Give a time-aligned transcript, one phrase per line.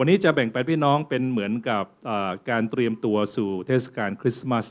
[0.00, 1.84] วันนี้จะแบ่งปันพี่น้องเป็นเหมือนกับ
[2.50, 4.66] การเตรียมตัวสู่เทศกาลคริสต์มาส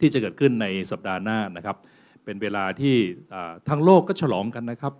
[0.00, 1.76] ที่จะเกิดขึ้นในสัปดาห์หน้านะครับ
[2.24, 2.96] เป็นเวลาที่
[3.68, 4.92] ทั้งโลกก็ฉลองกันนะครับ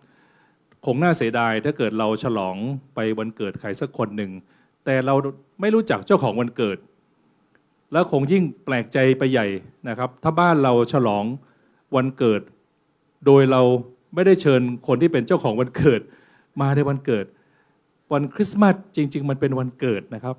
[0.87, 2.57] คงน่าเสียดายถ้าเกิดเราฉลอง
[2.95, 4.31] ไปวันเกิดใครสักคนหนึ่ง
[4.85, 5.15] แต่เรา
[5.61, 6.79] ไม่รู้จักเจ้าของวันเกิด
[7.93, 9.47] แล้วคงยิ่งแปลกใจไปใหญ่
[9.89, 11.25] นะครับ ถ้าบ้านเราฉลอง
[11.97, 12.41] วันเกิด
[13.27, 13.63] โดยเรา
[14.15, 16.01] ไม่ได้เชิญคนที่เป็นเจ้าของวันเกิด
[16.61, 17.27] มาในวันเกิด
[18.13, 20.37] วันคริสต์มาสจริง ๆ มันเป็นวันเกิดนะครับ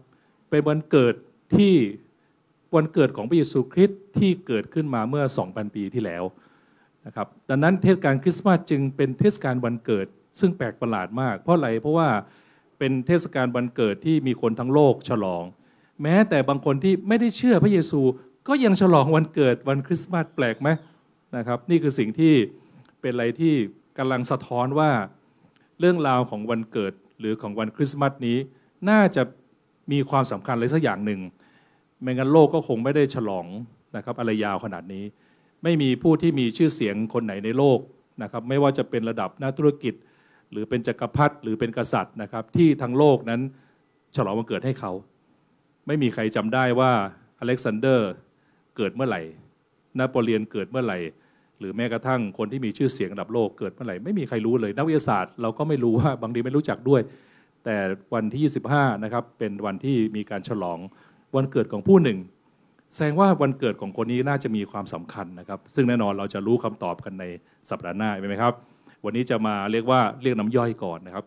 [0.49, 1.13] เป็นวันเกิด
[1.55, 1.73] ที่
[2.75, 6.23] วันเกิดของพระเยซูคริสต์ที่เกิดขึ้นมาเมื่อ 2,000 ปีที่แล้ว
[7.05, 10.07] นะครับดังนั้นเทศกาลคริสต์มาสจึงเป็นเทศกาลวันเกิด
[10.39, 12.09] ซึ่งแปลกประหลาดมาก เพราะอะไรเพราะว่า
[12.79, 15.43] เป็นเทศกาลวันเกิดที่มีคนทั้งโลกฉลอง
[16.01, 18.01] แม้แต่บางคนที่ไม่ได้เชื่อพระเยซู
[18.47, 20.69] ก็ยังฉลองวันเกิดวันคริสต์มาสแปลกไหม
[21.37, 22.33] นะครับ นี่คือสิ่งที่
[23.01, 23.53] เป็นอะไรที่
[23.97, 24.91] กำลังสะท้อนว่า
[25.79, 28.37] เรื่องราวของวันเกิด หรือของวันคริสต์มาสนี้
[28.89, 29.23] น่าจะ
[29.91, 31.19] มีความสำคัญอะไรสักอย่างหนึ่ง
[32.01, 33.45] ไม่งั้นโลกก็คงไม่ได้ฉลอง
[33.95, 35.03] นะครับอะไรยาวขนาดนี้
[35.63, 37.79] ไม่มีผู้ที่มีชื่อเสียงคนไหนในโลก
[38.23, 39.93] นะครับไม่ว่าจะเป็นระดับนักธุรกิจ
[40.51, 43.41] หรือเป็นจักรพรรดิหรือเป็นกษัตริย์นะครับที่ทั้งโลกนั้น
[44.15, 44.91] ฉลองวันเกิดให้เขา
[45.87, 46.91] ไม่มีใครจำได้ว่า
[47.39, 48.11] อเล็กซานเดอร์
[48.77, 49.21] เกิดเมื่อไหร่
[49.99, 50.99] นโปเลียนเกิดเมื่อไหร่
[51.61, 57.01] หรือแม้กระทั่งคนที่มีชื่อเสียงระดับโลกเกิดเมื่อไหร่ไม่มีใครรู้เลยนักวิทยาศาสตร์เราก็ไม่รู้ว่าบางทีไม่รู้จักด้วย
[57.65, 57.77] แต่
[58.13, 60.79] วันที่ 25 นะครับเป็นวันที่มีการฉลอง
[61.35, 62.17] วันเกิดของผู้หนึ่ง
[62.93, 67.25] แสดงว่าวันเกิดของคนนี้น่าจะมีความสำคัญนะครับ ซึ่งแน่นอนเราจะรู้คำตอบกันใน
[67.69, 68.53] สัปดาห์หน้าใช่ไหมครับ
[69.05, 71.25] วันนี้จะมาเรียกว่าเรียกน้ำย่อยก่อนนะครับ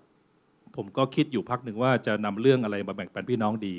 [0.76, 3.74] ผมก็คิดอยู่พักหนึ่งว่าจะนำเรื่องอะไรมาแบ่งปันพี่น้องดี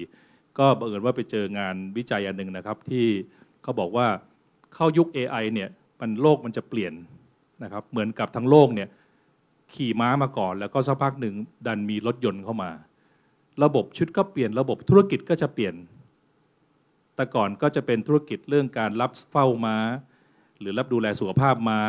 [0.59, 3.06] ก็บังเอิญว่าไปเจองานวิจัยอันหนึ่งนะครับที่
[3.64, 4.08] เขาบอกว่า
[4.76, 6.94] เข้ายุค AI เนี่ย มันโลกมันจะเปลี่ยน
[7.64, 8.89] นะครับ เหมือนกับทั้งโลกเนี่ย
[9.73, 11.36] ขี่ม้ามาก่อน แล้วก็สักพักหนึ่ง
[11.67, 12.72] ดันมีรถยนต์เข้ามา
[13.64, 15.76] ระบบชุดก็เปลี่ยนระบบธุรกิจก็จะเปลี่ยน
[17.16, 19.76] แต่ก่อนก็จะเป็นธุรกิจเรื่องการรับเฝ้าม้า
[20.60, 21.80] หรือรับดูแลสุขภาพม้า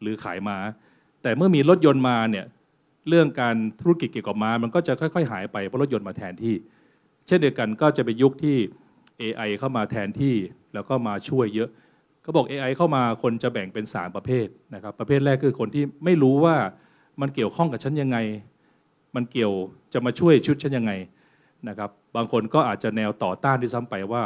[0.00, 0.58] หรือขายม้า
[1.22, 2.46] แต่เมื่อมีรถยนต์มาเนี่ย
[3.08, 6.54] เรื่องการธุรกิจเกี่ยวกับม้า มันก็จะค่อยๆ หายไปเพราะรถยนต์มาแทนที่
[7.26, 8.56] เช่นเดียวกันก็จะเป็นยุคที่
[9.20, 10.34] AI เข้ามาแทนที่
[10.74, 11.70] แล้วก็มาช่วยเยอะ
[12.26, 16.56] ก็บอก AI เข้ามาคนจะแบ่งเป็น 3 ประเภทนะครับ ประเภทแรกคือคนที่ไม่รู้ว่า
[17.20, 18.18] มันเกี่ยวข้องกับฉันยังไง
[19.16, 19.52] มันเกี่ยว
[19.92, 20.92] จะมาช่วยชุดฉันยังไง
[21.68, 24.22] นะครับ บางคนก็อาจจะแนวต่อต้านด้วยซ้ำไปว่า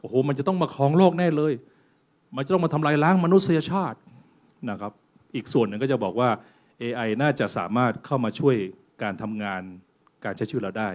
[0.00, 1.52] โอ้โหมันจะต้องมาครองโลกแน่เลย
[2.36, 3.98] มันจะต้องมาทำลายล้างมนุษยชาติ
[4.70, 4.92] นะครับ
[5.34, 6.30] อีกส่วนหนึ่งก็จะบอกว่า
[6.82, 8.56] AI น่าจะสามารถเข้ามาช่วย
[9.02, 9.62] การทำงาน
[10.24, 10.90] การใช้ชีวิตเราได้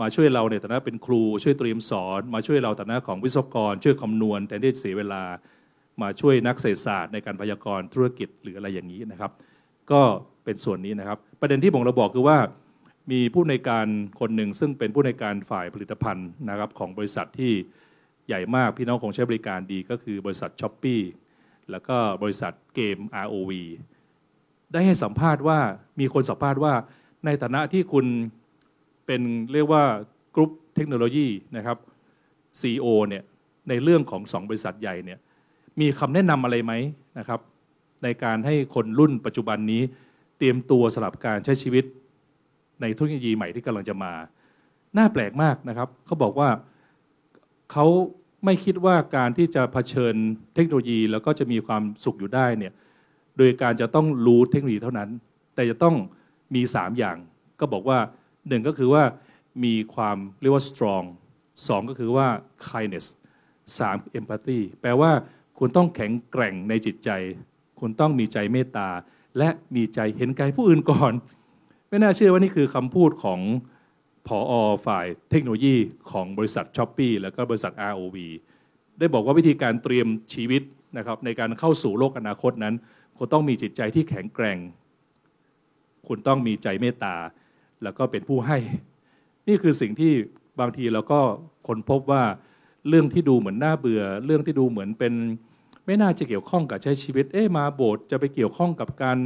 [0.00, 5.22] มาช่วยเราในฐานะเป็นครู ช่วยเตรียมสอน มาช่วยเราฐานะของวิศวกร ช่วยคำนวณแทนที่เสียเวลา
[6.02, 9.32] มาช่วยนักเศรษฐศาสตร์ในการพยากรณ์ธุรกิจหรืออะไรอย่างนี้นะครับ
[9.92, 10.02] ก็
[10.44, 12.38] เป็นส่วนนี้นะครับ ประเด็นที่ผมเราบอกคือว่า
[13.12, 13.86] มีผู้ในการ
[14.20, 17.52] คนหนึ่งซึ่งเป็นผู้ในการฝ่ายผลิตภัณฑ์นะครับของบริษัทที่
[18.26, 20.96] ใหญ่มากพี่น้องคงใช้บริการดีก็คือบริษัทช้อปปี
[21.70, 23.52] แล้วก็บริษัทเกม ROV
[24.72, 25.58] ได้ให้สัมภาษณ์ว่า
[26.00, 26.74] มีคนสัมภาษณ์ว่า
[27.24, 28.06] ในฐานะที่คุณ
[29.06, 29.84] เป็นเรียกว่า
[30.34, 31.78] กูรูเทคโนโลยีนะครับ
[32.60, 33.22] CEO เนี่ย
[33.68, 35.18] ในเรื่องของสองบริษัทใหญ่เนี่ย
[35.80, 36.72] มีคำแนะนำอะไรไหม
[37.18, 37.40] นะครับ
[38.02, 39.82] ในการให้คนรุ่นปัจจุบันนี้
[40.38, 41.84] เตรียมตัวสำหรับการใช้ชีวิต
[42.80, 44.12] ในเทคโนโลยีใหม่ที่กำลังจะมา
[44.96, 46.48] น่าแปลกมากนะครับ เขาบอกว่า
[47.72, 47.86] เขา
[48.44, 50.14] ไม่คิดว่าการที่จะเผชิญ
[50.54, 52.72] เทคโนโลยีแล้วก็จะมีความสุขอยู่ได้เนี่ย
[53.38, 55.10] โดยการจะต้องรู้เทคโนโลยีเท่านั้น
[55.54, 55.96] แต่จะต้อง
[56.54, 57.16] มี 3 อย่าง
[57.60, 57.98] ก็บอกว่า
[58.48, 59.02] หนึ่งก็คือว่า
[59.64, 61.04] มีความเรียกว่า strong
[61.68, 62.26] สองก็คือว่า
[62.66, 63.06] kindness
[63.78, 65.10] สาม empathy แปลว่า
[65.58, 67.10] คุณต้องแข็งแกร่งในจิตใจ
[67.80, 68.88] คุณต้องมีใจเมตตา
[69.38, 71.12] และมีใจเห็นใจผู้อื่นก่อน
[71.88, 73.40] ไม่น่าเชื่อว่านี่คือคำพูดของ
[74.26, 74.52] ผออ
[74.86, 75.76] ฝ่ายเทคโนโลยี
[76.10, 78.16] ของบริษัท s h อ p e e แล้วก็บริษัท ROV
[78.98, 80.62] ได้บอกว่าวิธีการเตรียมชีวิต
[80.96, 82.74] นะครับในการเข้าสู่โลกอนาคตนั้น
[83.18, 84.58] คุณต้องมีจิตใจที่แข็งแกร่ง
[86.08, 87.14] คุณต้องมีใจเมตตา
[87.82, 88.58] แล้วก็เป็นผู้ให้
[89.48, 90.12] นี่คือสิ่งที่
[90.60, 91.20] บางทีเราก็
[91.66, 92.22] ค้นพบว่า
[92.88, 95.14] เรื่องที่ดูเหมือนน่าเบื่อ เรื่องที่ดูเหมือนเป็น
[95.86, 99.18] ไม่น่าจะเกี่ยวข้องกับใช้ชีวิต เอ๊ะมาโบสถ์จะไปเกี่ยวข้องกับการ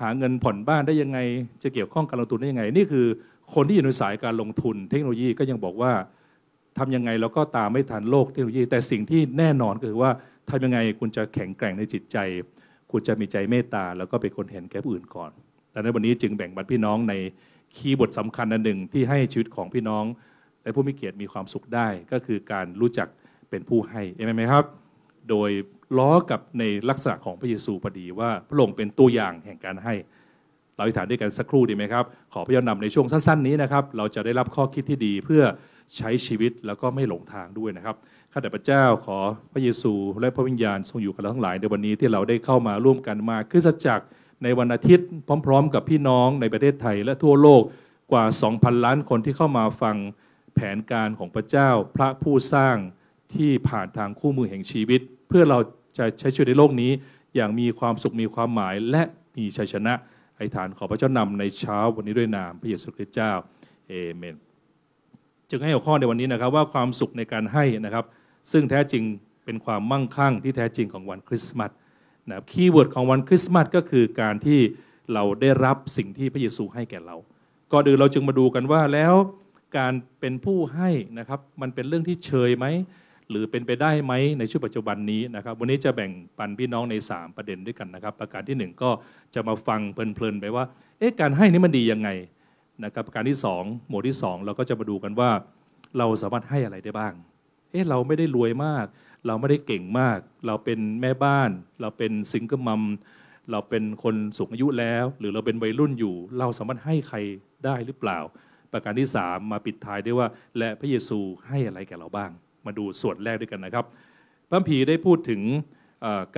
[0.00, 1.18] หาเงินผ่อนบ้านได้ยังไง
[1.62, 3.06] จะเกี่ยวข้องกับการลงทุนได้ยังไง นี่คือ
[3.54, 5.92] คนที่อยู่ในสายการลงทุน เทคโนโลยีก็ยังบอกว่า
[6.78, 10.10] ทำยังไงเราก็ตามไม่ทันโลกเทคโนโลยี แต่สิ่งที่แน่นอนก็คือว่า
[10.50, 12.16] ทำยังไงคุณจะแข็งแกร่งในจิตใจ
[12.90, 15.30] คุณจะมีใจเมตตาแล้วก็เป็นคนเห็นแก่ผู้อื่นก่อน
[15.72, 17.14] ดังนั้นวันนี้จึงแบ่งบรรพี่น้องใน
[17.74, 20.04] คีย์บทสำคัญอันหนึ่งที่ให้ชีวิตของพี่น้อง
[20.64, 23.08] และผู้มีเกียรติมีความสุขได้ ก็คือการรู้จัก
[23.50, 24.64] เป็นผู้ให้เห็นไหมครับ
[25.30, 25.50] โดย
[25.98, 29.94] ล้อกับในลักษณะของพระเยซูพอดีว่าพระองค์เป็นตัวอย่างแห่งการให้
[30.76, 35.42] เราอธิษฐานด้วยกันสักครู่ดีไหมครับ ขอพระเจ้านำในช่วงสั้นๆนี้นะครับเราจะได้รับข้อคิดที่ดีเพื่อ
[35.96, 37.96] ใช้ชีวิตแล้วก็ไม่หลงทางด้วยนะครับ
[38.32, 39.18] ข้าแต่พระเจ้าขอ
[39.52, 44.06] พระเยซู และพระวิญญาณทรงอยู่กับเราทั้งหลายในวันนี้ที่เราได้เข้ามาร่วมกันมาคริสตจักร
[44.42, 45.08] ในวันอาทิตย์
[45.46, 47.62] พร้อม ๆ กับพี่น้องในประเทศไทย และทั่วโลก
[48.12, 48.24] กว่า
[48.54, 49.96] 2,000 ล้านคนที่เข้ามาฟัง
[50.54, 52.76] แผนการของพระเจ้าพระผู้สร้าง
[53.34, 55.58] ที่ผ่านทางคู่มือแห่งชีวิต เพื่อเรา
[55.98, 56.90] จะใช้ชีวิตในโลกนี้
[57.34, 59.02] อย่างมีความสุขมีความหมายและ
[59.36, 59.94] มีชัยชนะ
[60.36, 63.32] อธิษฐานขอพระเจ้านำในเช้าวันนี้ด้วยนามพระเยซูคริสต์เจ้า
[63.88, 64.36] เอเมน
[65.50, 68.04] จึงให้หัวข้อในวันนี้นะครับว่าความสุขในการให้นะครับ
[68.52, 69.02] ซึ่งแท้จริง
[69.44, 71.70] เป็นความมั่งคั่งที่แท้จริงของวันคริสต์มาส
[72.30, 74.60] นะ keyword ของวันคริสต์มาสก็คือการที่
[75.12, 77.16] เราได้รับสิ่งที่พระเยซูให้แก่เรา
[77.72, 79.14] ก่อนอื่นเราจึงมาดูกันว่าแล้ว
[79.76, 82.66] การเป็นผู้ให้นะครับมันเป็นเรื่องที่เชยไหม
[83.30, 88.90] หรือเป็นไปได้ไหมในช่วงปัจจุบันนี้นะครับวันนี้จะแบ่งปันพี่น้องใน 3 ประเด็นด้วยกันนะครับ ประการที่ 1 ก็
[89.34, 90.64] จะมาฟังเพลินๆไปว่า
[90.98, 92.08] เอ๊ะการให้นี่มันดียังไง
[92.84, 95.30] นะครับประการที่ 2 หมวดที่ 2 เราก็จะมาดูกันว่า
[95.98, 97.12] เราสามารถให้อะไรได้บ้าง
[97.70, 98.86] เอ๊ะเราไม่ได้รวยมาก
[99.26, 101.50] เราไม่ได้เก่งมาก เราเป็นแม่บ้าน
[101.80, 102.82] เราเป็นซิงเกิลมัม
[103.50, 107.18] เราเป็นคนสูงอายุแล้ว หรือเราเป็นวัยรุ่นอยู่ เราสามารถให้ใคร
[107.64, 108.18] ได้หรือเปล่า
[108.74, 110.28] ประการที่ 3 มาปิดท้ายด้วยว่า
[110.58, 111.18] และพระเยซู
[111.48, 112.30] ให้อะไรแก่เราบ้าง
[112.66, 113.84] มาดูส่วนแรกด้วยกันนะครับ
[114.48, 115.40] พระพีได้พูดถึง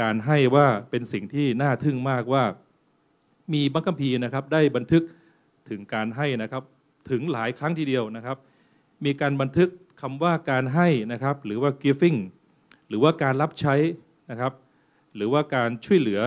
[0.00, 2.44] การให้ว่าเป็นสิ่งที่น่าทึ่งมากว่า
[3.54, 5.02] มีบังคัมภีร์นะครับได้บันทึก
[5.70, 6.62] ถึงการให้นะครับ
[7.10, 8.36] ถึงหลายครั้งทีเดียวนะครับ
[9.04, 12.18] มีการบันทึกคำว่าการให้นะครับหรือว่า giving
[12.88, 13.74] หรือว่าการรับใช้
[14.30, 14.52] นะครับ
[15.16, 16.20] หรือว่าการช่วยเหลือ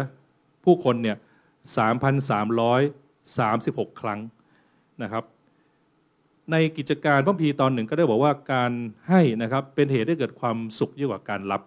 [0.64, 1.18] ผู้คนเนี่ย
[1.80, 4.20] 3,336 ครั้ง
[5.04, 5.24] นะครับ
[6.52, 8.72] ในกิจการพระคัมภีตอนหนึ่งก็ได้บอกว่าการ
[9.10, 11.62] ให้นะครับเป็นเหตุให้เกิดความสุขยิ่งกว่าการรับ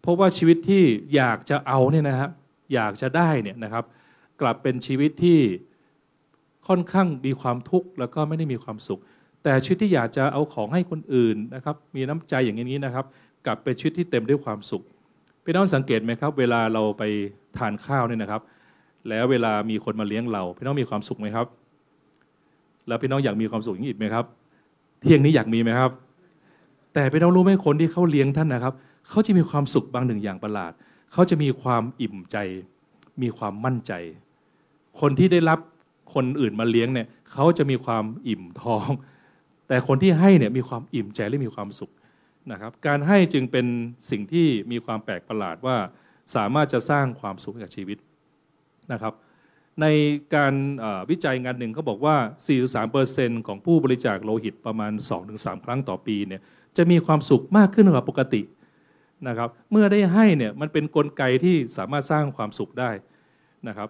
[0.00, 2.30] เพราะว่าชีวิตที่อยากจะเอาเนี่ยนะครับ
[2.74, 3.84] อยากจะได้เนี่ยนะครับ
[4.40, 5.40] กลับเป็นชีวิตที่
[6.68, 9.00] ค่อนข้างมีความทุกข์แล้วก็ไม่ได้มีความสุข
[9.42, 13.04] แต่ชีวิตที่อยากจะเอาของให้คนอื่นนะครับ มีน้ำใจอย่างนี้นะครับ
[13.46, 14.82] กลับเป็นชีวิตที่เต็มด้วยความสุข
[15.44, 17.02] พี่น้องสังเกตไหมครับ เวลาเราไป
[17.58, 18.42] ทานข้าวเนี่ยนะครับ
[19.08, 21.46] แล้วเวลามีคนมาเลี้ยงเราพี่น้องมีความสุขไหมครับ
[22.88, 24.24] แล้วพี่น้องอยากมีความสุขอย่างนี้อีกไหมครับ
[25.00, 25.90] เที่ยงนี้อยากมีไหมครับ
[26.94, 28.74] แต่พี่น้องรู้ไหมคนที่เขาเลี้ยงท่านนะครับ
[29.08, 30.72] เขาจะมีความสุขบางหนึ่งอย่างประหลาด
[31.12, 32.36] เขาจะมีความอิ่มใจ
[33.22, 33.92] มีความมั่นใจ
[35.00, 35.58] คนที่ได้รับ
[36.14, 38.88] คนอื่นมาเลี้ยงเนี่ยเขาจะมีความอิ่มท้อง
[39.68, 41.90] แต่คนที่ให้เนี่ยมีความอิ่มใจและมีความสุข
[42.52, 43.66] นะครับ การให้จึงเป็น
[44.10, 45.76] สิ่งที่มีความแปลกประหลาดว่า
[46.34, 47.98] สามารถจะสร้างความสุขให้กับชีวิต
[48.92, 49.12] นะครับ
[49.82, 49.86] ใน
[50.34, 50.54] การ
[51.10, 52.16] วิจัยงานหนึ่งเขาบอกว่า
[52.82, 54.92] 43%ของผู้บริจาคโลหิตประมาณ
[55.28, 56.40] 2-3 ครั้งต่อปีเนี่ย
[56.76, 58.42] จะมีความสุขมากขึ้นกว่าปกติ
[59.28, 62.90] นะครับเมื่อได้ให้เนี่ยมันเป็นนกลไกที่สามารถสร้างความสุขได้
[63.68, 63.88] นะครับ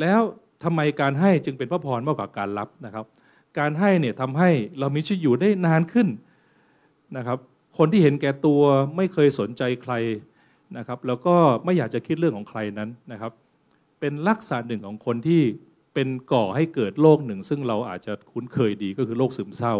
[0.00, 0.20] แล้ว
[0.64, 3.04] ทำไมการให้จึงเป็นพระพรมากกว่าการรับนะครับ
[3.58, 6.08] การให้เนี่ยทำให้เรามีชีวิตอยู่ได้นานขึ้น
[7.16, 7.38] นะครับ
[7.78, 8.62] คนที่เห็นแก่ตัว
[8.96, 9.94] ไม่เคยสนใจใคร
[10.78, 11.34] นะครับแล้วก็
[11.64, 13.32] ไม่อยากจะคิดเรื่องของใครนั้นนะครับ
[14.02, 15.42] เป็นลักษณะหนึ่งของคนที่
[15.94, 19.74] เป็นก่อให้เกิดโรคหนึ่ง ซึ่งเราอาจจะคุ้นเคยดีก็คือโรคซึมเศร้า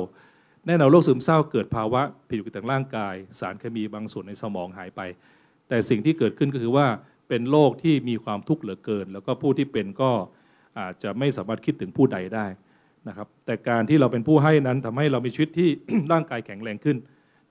[0.66, 5.00] แน่นอนโรคซึมเศร้าเกิดภาวะผิดปกติทางร่างกาย สารเคมีบางส่วนในสมองหายไป
[5.69, 6.86] แต่สิ่งที่เกิดขึ้นก็คือว่า
[7.29, 10.10] เป็นโรคที่มีความทุกข์เหลือเกิน แล้วก็ผู้ที่เป็นก็
[10.79, 12.46] อาจจะไม่สามารถคิดถึงผู้ใดได้
[13.08, 15.69] นะครับแต่การที่เราเป็นผู้ให้นั้นทำให้เรามีชีวิตที่
[16.12, 16.96] ร่างกายแข็งแรงขึ้น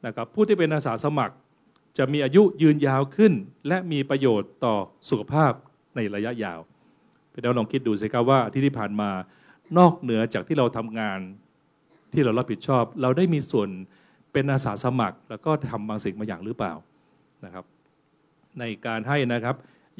[0.05, 1.35] นะครับผู้ที่เป็นอาสาสมัคร
[1.97, 3.33] จะมีอายุยืนยาวขึ้น
[3.67, 4.75] และมีประโยชน์ต่อ
[5.09, 5.53] สุขภาพ
[5.95, 6.60] ในระยะยาว
[7.33, 9.10] พี่น้องลองคิดดูสิครับว่าที่ที่ผ่านมา
[9.77, 11.19] นอกเหนือจากที่เราทำงาน
[12.13, 13.69] ที่เรารับผิดชอบ เราได้มีส่วน
[14.33, 16.74] เป็นอาสาสมัคร แล้วก็ทำบางสิ่งบางอย่างหรือเปล่า
[17.45, 17.65] นะครับ
[18.60, 19.55] ในการให้นะครับ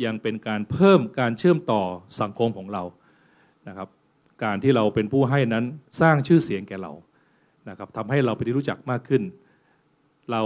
[0.06, 1.84] ยังเป็นการเพิ่มการเชื่อมต่อ
[2.22, 2.84] สังคมของเรา
[3.68, 3.88] นะครับ
[4.44, 5.66] การที่เราเป็นผู้ให้นั้น
[6.02, 6.92] สร้างชื่อเสียงแก่เรา
[7.70, 9.24] นะครับทำให้เราเป็นที่รู้จักมากขึ้น
[10.32, 10.42] เรา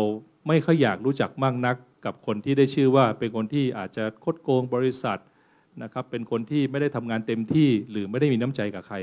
[0.47, 1.75] ไม่ค่อยอยากรู้จักมากนัก
[2.05, 5.19] กับคนที่ได้ชื่อว่าเป็นคนที่อาจจะคดโกงบริษัท
[5.83, 8.97] นะครับเป็นคนที่ไม่ได้ทำงานเต็มที่หรือไม่ได้มีน้ำใจกับใคร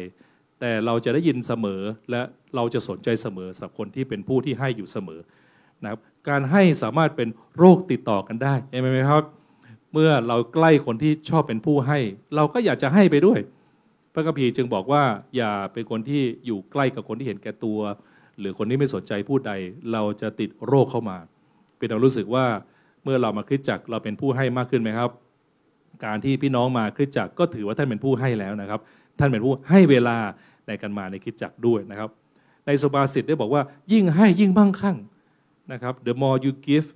[0.61, 2.23] แต่เราจะได้ยินเสมอและ
[2.57, 5.21] เราจะสนใจเสมอสำหรับคนที่เป็นผู้ที่ให้อยู่เสมอ
[5.83, 9.25] นะครับการให้สามารถเป็นโรคติดต่อกันได้เห็นไหมครับ
[9.93, 11.99] เมื่อเราใกล้คนที่ชอบเป็นผู้ให้
[12.37, 13.41] เราก็อยากจะให้ไปด้วย
[14.14, 15.02] พระคัมภีร์จึงบอกว่า
[15.37, 17.79] อย่าเป็นคนที่อยู่ใกล้กับคนที่เห็นแก่ตัว
[18.38, 19.52] หรือคนที่ไม่สนใจผู้ใด
[19.93, 21.19] เราจะติดโรคเข้ามา
[21.79, 22.47] เป็นเรารู้สึกว่า
[23.05, 25.11] เมื่อเรามาคริสตจักเราเป็นผู้ให้มากขึ้นไหมครับ
[26.05, 28.81] การที่พี่น้องมาคริสตจักรก็ถือว่าท่านเป็นผู้ให้แล้วนะครับ
[29.19, 30.17] ท่านเป็นผู้ให้เวลา
[30.67, 32.11] ในการมาในคริสตจักรด้วยนะครับ
[32.67, 34.97] ในสุภาษิตได้บอกว่ายิ่งให้ยิ่งมั่งคั่ง
[35.73, 36.89] นะครับ the more you give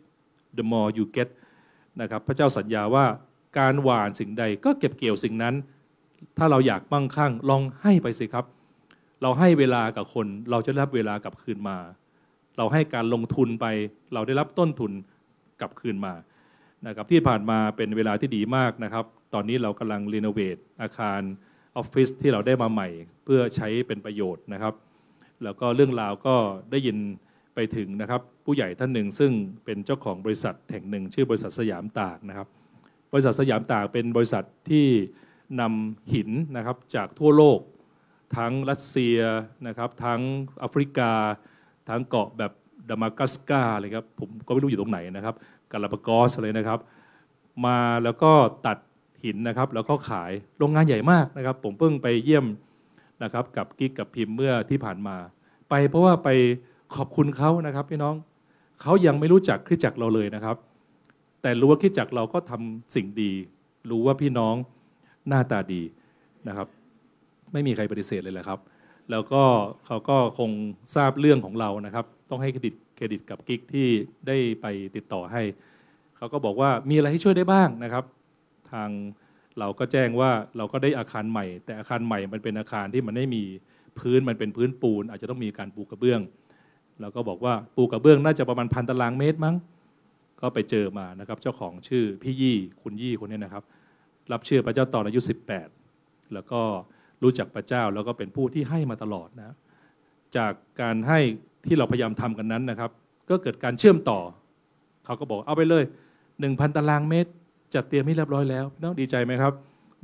[0.59, 1.29] the more you get
[2.01, 3.05] นะครับพระเจ้าสัญญาว่า
[3.59, 5.55] การหว่านสิ่งใดก็เก็บเกี่ยวสิ่งนั้น
[6.39, 8.45] ถ้าเราอยากมั่งคั่งลองให้ไปสิครับ
[9.23, 11.79] เราให้เวลากับคน เราจะได้รับเวลากลับคืนมา
[12.59, 13.67] เราให้การลงทุนไป
[14.15, 14.93] เราได้รับต้นทุน
[15.61, 16.15] กลับคืนมา
[16.87, 19.04] นะครับที่ผ่านมาเป็นเวลาที่ดีมากนะครับ
[19.35, 21.21] ตอนนี้เรากำลังรีโนเวทอาคาร
[21.76, 22.88] ออฟฟิศที่เราได้มาใหม่
[23.25, 24.75] เพื่อใช้เป็นประโยชน์นะครับ
[25.45, 26.37] แล้วก็เรื่องราวก็
[26.71, 26.99] ได้ยิน
[27.54, 29.33] ไปถึงนะครับ ผู้ใหญ่ท่านหนึ่งซึ่ง
[29.64, 32.49] เป็นเจ้าของบริษัทแห่งหนึ่ง ชื่อบริษัทสยามตากนะครับ
[33.12, 34.87] บริษัทสยามตากเป็นบริษัทที่
[35.61, 37.61] นำหินนะครับจากทั่วโลก
[38.37, 39.18] ทั้งรัสเซีย
[39.66, 40.21] นะครับ ทั้ง
[40.61, 41.12] แอฟริกา
[41.88, 42.52] ทั้งเกาะแบบ
[42.90, 45.35] ดามากัสกาเลยครับผมก็ไม่รู้อยู่ตรงไหนนะครับ
[45.73, 46.78] กาลาปากอสเลยนะครับ
[47.64, 48.32] มาแล้วก็
[48.66, 48.78] ตัด
[49.25, 52.46] หินนะครับ แล้วก็ขายโรงงานใหญ่มากนะครับ ผมเพิ่งไปเยี่ยม
[53.23, 55.16] นะครับ กับกิ๊กกับพิมพ์เมื่อที่ผ่านมา
[55.70, 56.28] ไปเพราะว่าไป
[56.96, 58.14] ขอบคุณเขานะครับพี่น้อง
[58.80, 60.56] เขายังไม่รู้จักคริสจักรเราเลยนะครับ
[61.42, 63.32] แต่รู้ว่าคริสจักรเราก็ทำสิ่งดี
[63.90, 64.54] รู้ว่าพี่น้อง
[65.28, 65.82] หน้าตาดี
[66.49, 66.68] นะครับ
[67.52, 68.58] ไม่มีใครปฏิเสธเลยแหละครับ
[69.11, 69.42] แล้วก็
[69.87, 70.50] เขาก็คง
[70.94, 73.88] ทราบเรื่องของเรานะครับ ต้องให้เครดิต เครดิตกับกิ๊กที่
[74.26, 75.43] ได้ไปติดต่อให้
[76.17, 78.05] เขาก็บอกว่ามีอะไรให้ช่วยได้บ้างนะครับ
[78.73, 78.91] ทาง
[79.59, 83.43] เราก็แจ้งว่าเราก็ได้อาคารใหม่ แต่อาคารใหม่มันเป็นอาคารที่มันไม่มี
[83.99, 86.21] พื้นมันเป็นพื้นปูน อาจจะต้องมีการปูกระเบื้อง
[87.00, 89.57] เราก็บอกว่าปูกระเบื้องน่าจะประมาณพันตารางเมตรมั้ง
[90.41, 93.65] ก็ไปเจอมานะครับเจ้าของชื่อพี่ยี่คุณยี่คนนี้นะครับ
[94.33, 95.21] รับเชื่อพระเจ้าตอนอายุ
[95.76, 96.61] 18 แล้วก็
[97.23, 99.55] รู้จักพระเจ้าแล้วก็เป็นผู้ที่ให้มาตลอดนะ
[100.37, 101.21] จากการให้
[101.66, 102.90] ที่เราพยายามทำกันนั้นนะครับ
[103.30, 104.20] ก็เกิดการเชื่อมต่อ
[105.04, 105.85] เขาก็บอกเอาไปเลย
[106.30, 107.30] 1,000 ตารางเมตร
[107.75, 109.52] จัดเตรียมให้เรียบร้อยแล้วน้องดีใจไหมครับ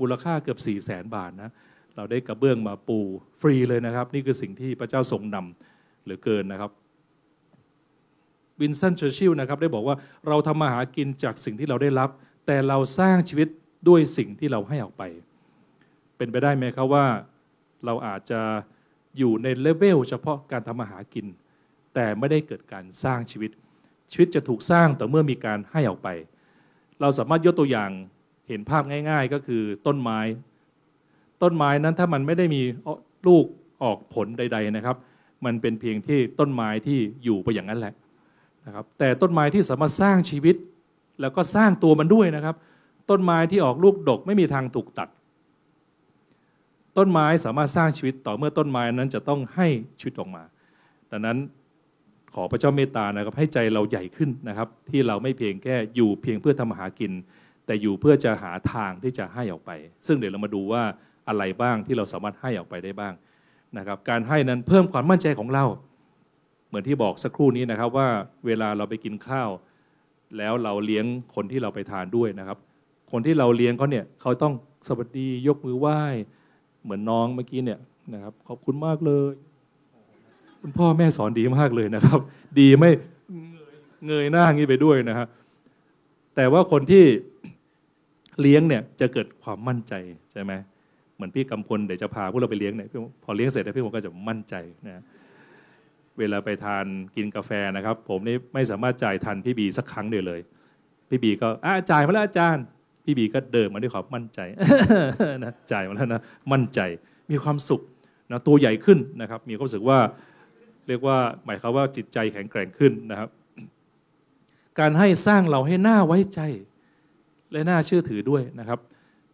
[0.01, 1.51] มูลค่าเกือบ 4 0 0แสนบาทนะ
[1.97, 2.99] เราได้กระเบื้องมาปู
[3.41, 6.71] ฟรีเลยนะครับ นี่คือสิ่งที่พระเจ้าทรงนำเหลือเกินนะครับ
[8.61, 9.97] วินสตันเชอร์ชิลนะครับได้บอกว่า
[10.29, 12.11] เราทำมาหากินจากสิ่งที่เราได้รับ
[12.47, 13.49] แต่เราสร้างชีวิต
[13.89, 15.03] ด้วยสิ่งที่เราให้ออกไป
[16.17, 17.07] เป็นไปได้ไหมครับว่า
[17.85, 18.41] เราอาจจะ
[19.19, 21.27] อยู่ในเลเวลเฉพาะการทำมาหากิน
[21.95, 23.51] แต่ไม่ได้เกิดการสร้างชีวิต
[24.13, 26.09] ชีวิตจะถูกสร้างต่อเมื่อมีการให้ออกไป
[27.01, 27.91] เราสามารถยกตัวอย่าง
[28.49, 30.19] เห็นภาพง่าย ๆ ก็คือต้นไม้
[31.43, 32.63] ต้นไม้นั้นถ้ามันไม่ได้มี
[33.27, 33.45] ลูก
[33.83, 34.97] ออกผลใด ๆนะครับ
[35.45, 37.95] มันเป็นเพียงที่ต้นไม้ที่อยู่ไปอย่างนั้นแหละ
[38.67, 40.57] นะครับแต่ต้นไม้ที่สามารถสร้างชีวิต
[41.21, 42.57] แล้วก็สร้างตัวมันด้วยนะครับ
[43.11, 45.09] ต้นไม้ที่ออกลูกดกไม่มีทางถูกตัด
[46.99, 49.67] ต้นไม้สามารถสร้างชีวิตต่อเมื่อต้นไม้นั้นจะต้องให้
[49.99, 50.43] ชีวิตออกมา
[51.11, 51.39] ดังนั้น
[52.35, 57.13] ขอพระเจ้าเมตตานะครับให้ใจเราใหญ่ขึ้นนะครับ ที่เราไม่เพียงแค่อยู่เพียงเพื่อทำมาหากิน
[57.67, 59.71] แต่อยู่เพื่อจะหาทางที่จะให้ออกไป
[60.07, 60.83] ซึ่งเดี๋ยวเรามาดูว่า
[61.29, 63.15] อะไรบ้างที่เราสามารถให้ออกไปได้บ้าง
[63.79, 65.65] นะครับการให้นั้นเพิ่มความมั่นใจของเรา
[66.69, 68.09] เหมือนที่บอกสักครู่นี้นะครับว่า
[68.47, 69.51] เวลาเราไปกินข้าว
[70.39, 72.59] แล้วเราเลี้ยงคนที่เราไปทานด้วยนะครับ
[73.13, 74.55] คนที่เราเลี้ยงเขาเนี่ยเขาต้อง
[74.87, 76.01] สวัสดียกมือไหว้
[76.83, 77.81] เหมือนน้องเมื่อกี้เนี่ย
[78.15, 79.33] นะครับขอบคุณมากเลย
[80.63, 82.21] คุณพ่อแม่สอนดีมากเลยนะครับ
[82.61, 82.91] ดีไม่
[84.07, 85.27] เงยหน้างี้ไปด้วยนะครับ
[86.37, 87.05] แต่ว่าคนที่
[88.41, 89.93] เลี้ยงเนี่ยจะเกิดความมั่นใจ
[90.33, 90.53] ใช่ไหม
[91.15, 92.89] เหมือนพี่กำพลเดี๋ยวจะพาพวกเราไปเลี้ยงเนี่ย
[93.25, 94.55] พอเลี้ยงเสร็จแล้วพี่ผมก็จะมั่นใจ
[94.87, 95.03] นะ
[96.19, 96.85] เวลาไปทาน
[97.17, 100.41] กินกาแฟนะครับ ผมนี่ไม่สามารถจ่ายทันพี่บีสักครั้งเดียวเลย
[101.09, 102.65] พี่บีก็อ่าจ่ายมาแล้วอาจารย์
[103.05, 104.41] พี่บีก็เดินมาด้วยความมั่นใจ
[105.45, 106.81] นะจ่ายมาแล้วนะมั่นใจ
[107.31, 107.81] มีความสุข
[108.31, 109.99] นะตัวใหญ่ขึ้นนะครับ มีความรู้สึกว่า
[110.89, 113.29] เรียกว่าหมายความว่าจิตใจแข็งแกร่งขึ้นนะครับ
[114.79, 116.41] การให้สร้างเราให้หน้าไว้ใจ
[117.53, 118.79] และน่าเชื่อถือด้วยนะครับ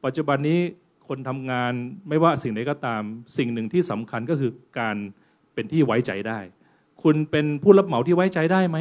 [0.04, 0.58] ปัจจุบันนี้
[1.08, 1.72] คนทำงาน
[2.08, 3.02] ไม่ว่าสิ่งใดก็ตาม
[3.36, 4.96] สิ่งหนึ่งที่สำคัญก็คือการ
[5.54, 6.38] เป็นที่ไว้ใจได้
[7.02, 8.78] คุณเป็นผู้รับเหมาที่ไว้ใจได้ไหม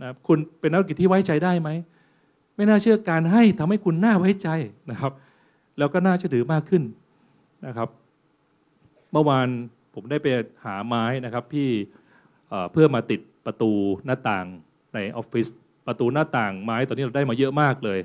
[0.00, 1.68] นะครับคุณเป็นนักกิจที่ไว้ใจได้ไหม
[2.56, 4.48] ไม่น่าเชื่อการให้ทำให้คุณน่าไว้ใจ
[4.90, 5.12] นะครับ
[5.78, 6.82] แล้วก็น่าเชื่อถือมากขึ้น
[7.66, 7.88] นะครับ
[9.12, 9.48] เมื่อวาน
[9.94, 10.26] ผมได้ไป
[10.64, 11.68] หาไม้นะครับพี่
[12.72, 13.72] เพื่อมาติดประตู
[14.04, 14.46] หน้าต่าง
[14.94, 15.48] ในออฟฟิศ
[15.86, 18.00] ประตูหน้าต่างไม้ตอนนี้เราได้มาเยอะมากเลย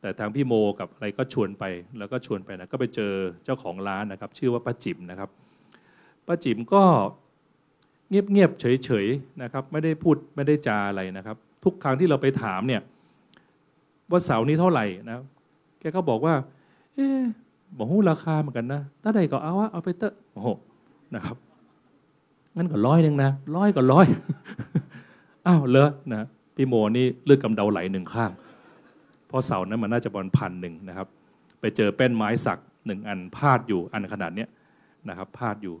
[0.00, 1.64] แต่ทางพี่โมกับอะไรก็ชวนไป
[1.98, 3.12] แล้วก็ชวนไปนะก็ไปเจอ
[3.44, 5.30] เจ้าของร้านนะครับ ชื่อว่าป้าจิ๋มนะครับ
[6.26, 6.82] ป้าจิ๋มก็
[8.08, 12.82] เงียบๆเฉยๆนะครับ ไม่ได้พูดไม่ได้จาอะไรนะครับ ทุกครั้งที่เราไปถามเนี่ย
[14.10, 15.16] ว่าเสานี้เท่าไหร่นะ
[15.80, 16.34] แกก็บอกว่า
[16.94, 17.08] เอ๊
[17.76, 20.48] บอกหูราคาเหมือนกันนะถ้าใดก็เอาวะเอาไปเตอะโอ้โห
[21.14, 21.36] นะครับ
[22.56, 24.06] งั้นก็ร้อยหนึ่งนะร้อยก็ร้อย
[25.46, 26.26] อ้าวเลอะนะ
[26.56, 28.30] พี่โมนี่เลือดกำเดาไหลหนึ่งข้าง
[29.26, 31.06] เพราะเสานั้นมันน่าจะบอลพันหนึ่งนะครับ
[31.60, 34.48] ไปเจอแป้นไม้สักหนึ่งอันพาดอยู่อันขนาดเนี้ย
[35.08, 35.74] นะครับ พาดอยู่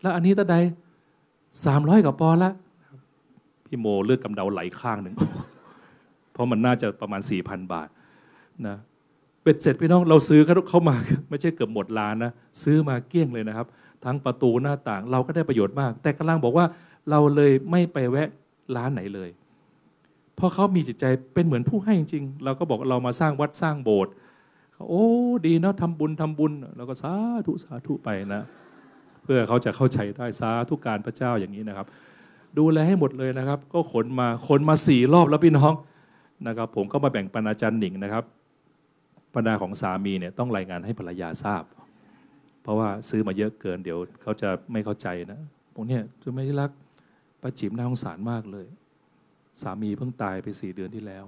[0.00, 0.56] แล้วอันนี้ตาใด
[1.64, 2.50] สามร้อยกับปอละ
[3.66, 5.14] พี่โมเลือดกำเดาไหลข้างหนึ่ง
[6.32, 7.88] เพราะมันน่าจะประมาณสี่พันบาท
[8.66, 8.76] นะ
[9.42, 10.94] เป็ดเสร็จพี่น้องเราซื้อเขาเข้ามา
[11.28, 13.66] ไม่ใช่เกือบหมดร้านนะซื้อมาเกี้ยงเลยนะครับ
[14.04, 16.66] ทั้งประตูหน้าต่าง เราก็ได้ประโยชน์มาก แต่กำลังบอกว่า
[17.10, 18.28] เราเลยไม่ไปแวะ
[18.76, 19.30] ร้านไหนเลย
[20.36, 24.12] เพราะเขามีจิตใจเป็นเหมือนผู้ให้จริงๆ เราก็บอกเรามาสร้างวัดสร้างโบสถ์
[24.72, 25.06] เขาโอ้
[25.46, 27.12] ดีเนาะทำบุญทำบุญเราก็สา
[27.46, 28.42] ธุสาธุไปนะ
[29.22, 31.86] เพื่อเขาจะเข้าใจได้สาธุการพระเจ้าอย่างนี้นะครับ
[32.58, 35.72] ดูแลให้หมดเลยนะครับ ก็ขนมาขนมาสี่รอบแล้วพี่น้อง
[36.46, 38.24] นะครับ ผมก็มาแบ่งปันอาจารย์หนิงนะครับ
[39.34, 41.62] ปัญหาของสามีเนี่ยต้องรายงานให้ภรรยาทราบ
[42.64, 45.40] เพราะว่าซื้อมาเยอะเกินเดี๋ยวเขาจะไม่เข้าใจนะ
[45.74, 46.70] พวกเนี้ยจะไม่รัก
[47.42, 48.66] ป้าจิ๋มน่าสงสารมากเลย
[49.60, 51.24] สามีเพิ่งตายไปสี่เดือนที่แล้ว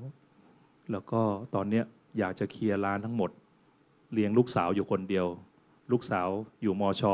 [0.91, 1.21] แล้วก็
[1.55, 1.85] ตอนเนี้ย
[2.19, 3.31] อยากจะเคลียร์ร้านทั้งหมด
[4.13, 5.27] เลี้ยงลูกสาวอยู่คนเดียว
[5.93, 6.29] ลูกสาว
[6.63, 7.13] อยู่มอชอ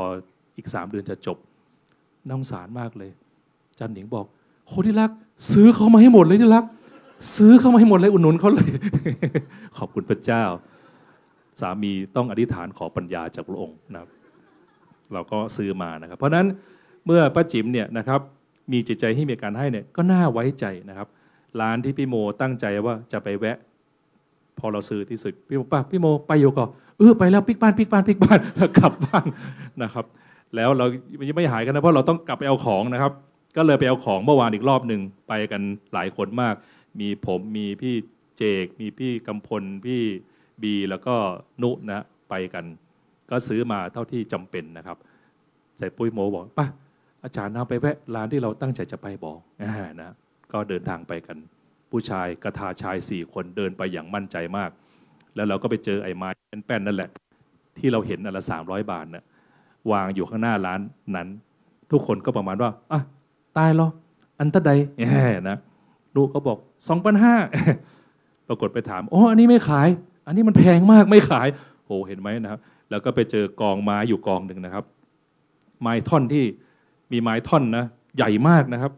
[0.57, 1.37] อีกสามเดือนจะจบ
[2.27, 3.11] น่าสงสารมากเลย
[3.79, 4.25] จันหนิงบอก
[4.67, 5.11] โคที่รัก
[5.51, 6.65] ซื้อเขามาให้หมดเลยที่รัก
[7.35, 8.69] ซื้อเขามาให้หมดเลยอุดหนุนเขาเลย
[9.77, 10.43] ขอบคุณพระเจ้า
[11.61, 14.09] สามีต้องอธิษฐานขอปัญญาจากพระองค์นะครับ
[15.13, 16.47] เราก็ซื้อมานะครับ เพราะฉะนั้น
[17.05, 18.19] เมื่อป้าจิ๋มเนี่ยนะครับ
[18.71, 21.07] มีจิตใจที่มีการให้เนี่ยก็น่าไว้ใจนะครับ
[21.61, 23.57] ร้านที่พี่โมตั้งใจว่าจะไปแวะ
[24.59, 29.25] พอเราซื้อที่สุดพี่โมป้าพี่โมไปอยู่ก่อนเออไปแล้วปิกบ้านปิกบ้านปิกบ้านแล้วกลับบ้าน
[29.83, 30.05] นะครับ
[30.55, 30.85] แล้วเรา
[31.27, 33.11] ยังไม่หายกันนะเพราะเราต้องกลับไปเอาของนะครับ
[33.57, 35.61] ก็เลยไปเอาของเมื่อวานอีกรอบหนึ่งไปกัน
[35.93, 36.55] หลายคนมาก
[36.99, 37.95] มีผมมีพี่
[38.37, 40.01] เจก มีพี่กำพลพี่
[40.61, 41.15] บีแล้วก็
[41.63, 42.65] นุนะไปกัน
[43.29, 44.97] ก็ซื้อมาเท่าที่จำเป็นนะครับ
[45.77, 46.67] ใส่ปุ้ยโมบอกป่ะ
[47.23, 49.39] อาจารย์เอาไปแวะร้านที่เราตั้งใจจะไปบอก
[50.01, 50.11] นะ
[50.51, 51.37] ก็เดินทางไปกัน
[51.91, 54.69] ผู้ชายกระทาชายสี่คนเดินไปอย่างมั่นใจมาก
[55.35, 56.29] แล้วเราก็ไปเจอไอ้ไม้
[56.67, 57.09] แป้นนั่นแหละ
[57.77, 59.23] ที่เราเห็นอันละสามร้อยบาทนะ
[59.91, 60.79] วางอยู่ข้างหน้าร้าน
[61.15, 61.27] นั้น
[61.91, 62.99] ทุกคนก็ประมาณว่าอะ
[63.57, 63.87] ตายหรอ
[64.39, 64.71] อันตะใด
[65.11, 65.15] แห
[65.49, 65.57] นะ
[66.15, 66.57] นุก็บอก
[66.89, 67.35] สองพันห้า
[68.47, 69.89] ปรากฏไปถาม โอ๋ออันนี้ไม่ขาย
[70.25, 71.47] อันนี้มันแพงมากไม่ขาย
[71.85, 72.59] โอ้เห็นไหมนะครับ
[72.89, 74.85] แล้วก็ไปเจอกองไม้อยู่กองหนึ่งนะครับ
[75.81, 76.45] ไม้ท่อนที่
[77.11, 77.85] มีไม้ท่อนนะ
[78.17, 78.91] ใหญ่มากนะครับ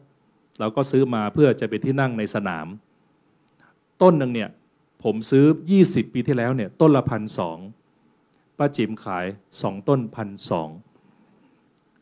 [0.60, 2.68] เราก็ซื้อมาเพื่อจะเป็นที่นั่งในสนาม
[4.02, 4.50] ต้นหนึ่งเนี่ย
[5.04, 5.46] ผมซื้อ
[5.82, 7.58] 20 ปีที่แล้วเนี่ยต้นละพันสอง
[8.58, 9.26] ป้าจิมขาย
[9.58, 10.70] 2ต้นพันสอง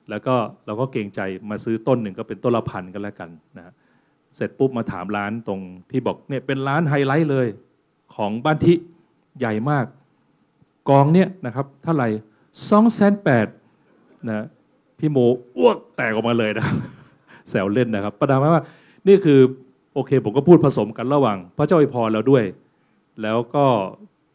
[0.09, 3.73] แล้วก็เราก็เกรงใจมาซื้อต้นหนึ่งก็เป็นต้นละพันกันแล้วกันนะฮะ
[4.35, 5.59] เสร็จปุ๊บมาถามร้านตรง
[5.91, 7.47] ที่บอกเนี่ยเป็นร้านไฮไลท์เลย
[8.15, 8.73] ของบ้านทิ
[9.39, 9.85] ใหญ่มาก
[10.89, 12.07] กองเนี่ยนะครับเท่าไหร่
[12.69, 13.47] สองแสนแปด
[14.27, 14.45] นะ
[14.99, 15.17] พี่โม
[15.57, 16.67] อ้วกแตกออกมาเลยนะ
[17.49, 18.63] แซวเล่นนะครับประดามว่า
[19.07, 19.39] นี่คือ
[19.93, 22.43] โอเค ผมก็พูดผสมกันระหว่าง พระเจ้าอวยพรเราด้วย
[23.21, 23.65] แล้วก็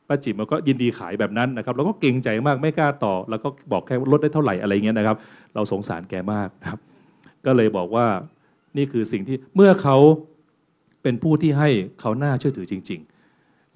[0.09, 5.17] ป้าจิ๋มเราก็ยินดีขายแบบนั้นนะครับเราก็เกรงใจมากไม่กล้าต่อ แล้วก็บอกแค่ลดได้เท่าไหร่อะไรเงี้ยนะครับ
[5.55, 6.81] เราสงสารแกมากนะครับ
[7.47, 8.07] ก็เลยบอกว่า
[8.77, 9.97] นี่คือสิ่งที่เมื่อเขา
[11.03, 11.69] เป็นผู้ที่ให้
[12.01, 13.18] เขาน่าเชื่อถือจริง ๆ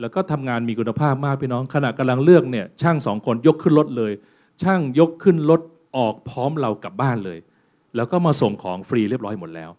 [0.00, 4.12] แล้วก็ทำงานมีคุณภาพมากพี่น้องขณะกำลังเลือกเนี่ยช่างสองคนยกขึ้นรถเลย
[4.62, 5.60] ช่างยกขึ้นรถ
[5.96, 7.38] ออกพร้อมเรากลับบ้านเลย
[7.96, 9.70] แล้วก็มาส่งของฟรีเรียบร้อยหมดแล้ว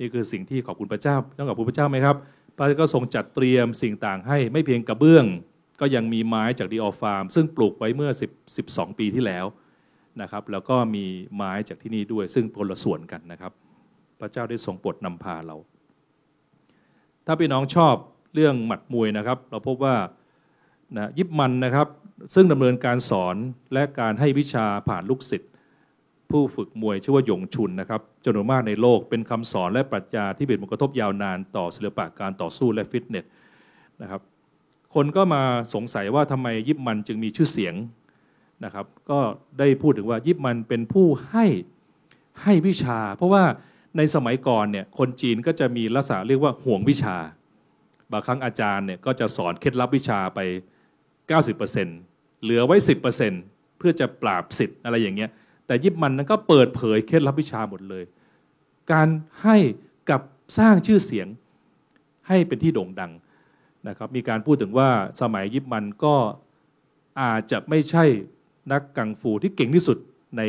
[0.00, 2.16] นี่คือสิ่งที่ขอบคุณพระเจ้าต้องขอบคุณพระเจ้าไหมครับ
[2.56, 5.24] พระก็ทรงจัดเตรียมสิ่งต่างให้ไม่เพียงกระเบื้อง
[5.80, 9.46] ก็ยังมีไม้จากดีออฟาร์มซึ่งปลูกไว้เมื่อ10 12 ปีที่แล้ว
[10.22, 11.04] นะครับแล้วก็มี
[11.36, 13.52] ไม้จากที่นี่ด้วยซึ่งคนละส่วนกันนะครับ
[14.20, 15.56] พระเจ้าได้ทรงโปรดนำพาเรา
[17.26, 17.94] ถ้าพี่น้องชอบ
[18.34, 19.96] เรื่องหมัดมวยนะครับ เราพบว่า
[20.96, 21.88] นะยิบมันนะครับ
[22.34, 23.36] ซึ่งดำเนินการสอน
[23.72, 25.50] และการให้วิชาผ่านลูกศิษย์
[26.30, 33.24] ผู้ฝึกมวยชื่อว่าหยงชุนนะครับจำนวนมากในโลกเป็นคำสอนและปรัชญาที่เป็นผลกระทบยาวนานต่อศิลปะการต่อสู้และฟิตเนส
[34.02, 34.20] นะครับ
[34.94, 35.42] คนก็มา
[35.74, 37.74] สงสัยว่าทำไมยิบมันจึงมีชื่อเสียง
[38.64, 39.18] นะครับ ก็
[39.58, 41.46] ได้พูดถึงว่ายิบมันเป็นผู้ให้
[42.42, 43.44] ให้วิชา เพราะว่า
[43.96, 47.16] ในสมัยก่อนเนี่ยคนจีนก็จะมีลักษณะเรียกว่าห่วงวิชา
[48.12, 50.40] บางครั้งอาจารย์เนี่ยก็จะสอนเคล็ดลับวิชาไป
[51.26, 52.76] 90%เหลือไว้
[53.26, 55.30] 10%เพื่อจะปราบสิทธิ์อะไรอย่างเงี้ย
[55.66, 58.04] แต่ยิบมันนั้นก็เปิดเผยเคล็ดลับวิชาหมดเลย
[58.92, 59.08] การ
[59.42, 59.56] ให้
[60.10, 60.20] กับ
[60.58, 61.26] สร้างชื่อเสียง
[62.28, 63.12] ให้เป็นที่โด่งดัง
[63.88, 64.88] นะครับมีการพูดถึงว่า
[65.20, 66.14] สมัยยิบมันก็
[67.20, 68.04] อาจจะไม่ใช่
[68.72, 69.98] นักกังฟูที่เก่งที่สุด
[70.38, 70.42] ใน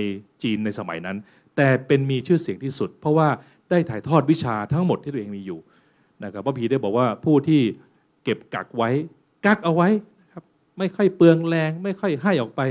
[0.44, 1.18] จีนในสมัยนั้น
[1.56, 3.30] แต่เป็นมีชื่อเสียงที่สุด เพราะว่า
[3.70, 5.60] ได้ถ่ายทอดวิชาทั้งหมดที่ตัวเองมีอยู่
[6.24, 7.62] นะครับพระพีได้บอกว่าผู้ที่
[8.24, 8.90] เก็บกักไว้
[9.46, 9.90] กักเอาไว้
[10.22, 10.44] นะครับ
[10.78, 12.62] ไม่ค่อยเปลืองแรง ไม่ค่อยให้ออกไป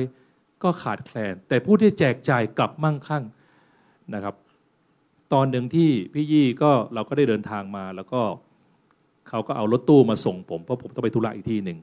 [0.63, 3.25] ก็ขาดแคลน แต่ผู้ที่แจกจ่ายกลับมั่งคั่ง
[4.15, 4.35] นะครับ
[5.33, 8.21] ตอนหนึ่งที่พี่ยี่ก็เราก็ได้เดินทางมา แล้วก็
[9.29, 11.79] เขาก็เอารถตู้มาส่งผมเพราะผมต้องไปธุระอีกที่หนึ่ง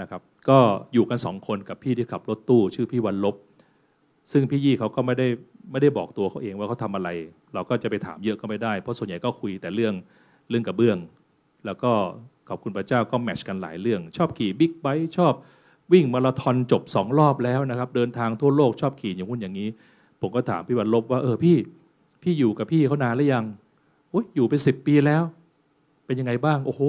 [0.00, 0.58] นะครับ ก็
[0.92, 3.36] อยู่กันสองคนกับพี่ที่ขับรถตู้ ชื่อพี่วันลบ
[4.32, 5.26] ซึ่งพี่ยี่เขาก็ไม่ได้
[5.70, 7.08] ไม่ได้บอกตัวเขาเองว่าเขาทำอะไร
[7.54, 9.94] เราก็จะไปถามเยอะก็ไม่ได้ เพราะส่วนใหญ่ก็คุยแต่เรื่อง
[10.48, 10.98] เรื่องกระเบื้อง
[11.66, 11.92] แล้วก็
[12.48, 15.34] ขอบคุณพระเจ้าก็แมชกันหลายเรื่อง ชอบขี่บิ๊กไบค์ชอบ
[15.92, 19.68] วิ่งมาราธอนจบสองรอบแล้วนะครับ เดินทางทั่วโลกชอบขี่อย่างนู้นอย่างนี้
[20.20, 21.56] ผมก็ถามพี่วันลบว่าเออพี่
[22.22, 23.44] พี่อยู่กับพี่เขานานหรือยัง
[24.10, 25.22] โอ้ยอยู่เป็นสิบปีแล้ว
[26.06, 26.82] เป็นยังไงบ้าง โอ้โห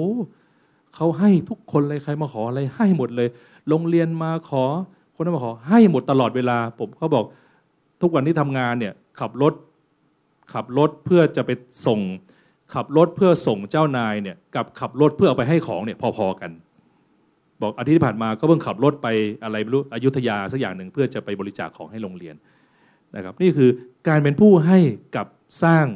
[0.94, 3.28] เขาให้ทุกคนเลยใครมาขออะไรให้หมดเลย
[3.68, 4.64] โรงเรียนมาขอ
[5.14, 7.24] คนนั้นมาขอ ให้หมดตลอดเวลา ผมเขาบอก
[8.02, 9.52] ทุกวันที่ทำงานเนี่ยขับรถ
[10.52, 11.50] ขับรถเพื่อจะไป
[11.86, 12.00] ส่ง
[12.74, 16.50] ขับรถเพื่อส่งเจ้านายเนี่ยกับขับรถเพื่อเอาไปให้ของเนี่ยพอๆกัน
[17.62, 19.08] บอกอาทิตย์ที่ผ่านมาก็เพิ่งขับรถไป
[19.44, 22.34] อะไรไม่รู้อยุธยาสักอย่างหนึ่งเพื่อจะไปบริจาคของให้โรงเรียน
[23.16, 23.70] นะครับนี่คือ
[24.08, 24.78] การเป็นผู้ให้
[25.16, 25.26] กับ
[25.62, 25.86] สร้าง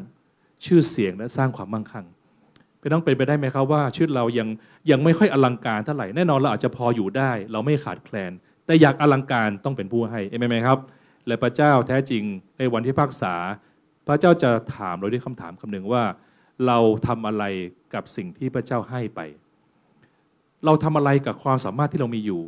[0.67, 2.07] ชื่อเสียงและสร้างความมั่งคั่ง
[2.81, 4.49] เป็นต้องเป็นไปได้ไหมครับว่าชีวิตเรายัง
[4.91, 8.33] ยังไม่ค่อยอลังการเท่าไหร่แน่นอนเราอาจจะพออยู่ได้ เราไม่ขาดแคลน
[8.67, 10.79] แต่อยากอลังการต้องเป็นผู้ให้เอเมนไหมครับ
[11.27, 12.23] และพระเจ้าแท้จริง
[12.59, 13.35] ในวันที่พักษา
[14.07, 16.03] พระเจ้าจะถามเราด้วยคำถามคำหนึ่งว่า
[16.67, 17.45] เราทำอะไร
[17.95, 19.21] กับสิ่งที่พระเจ้าให้ไป
[20.65, 22.43] เราทำอะไรกับความสามารถที่เรามีอยู่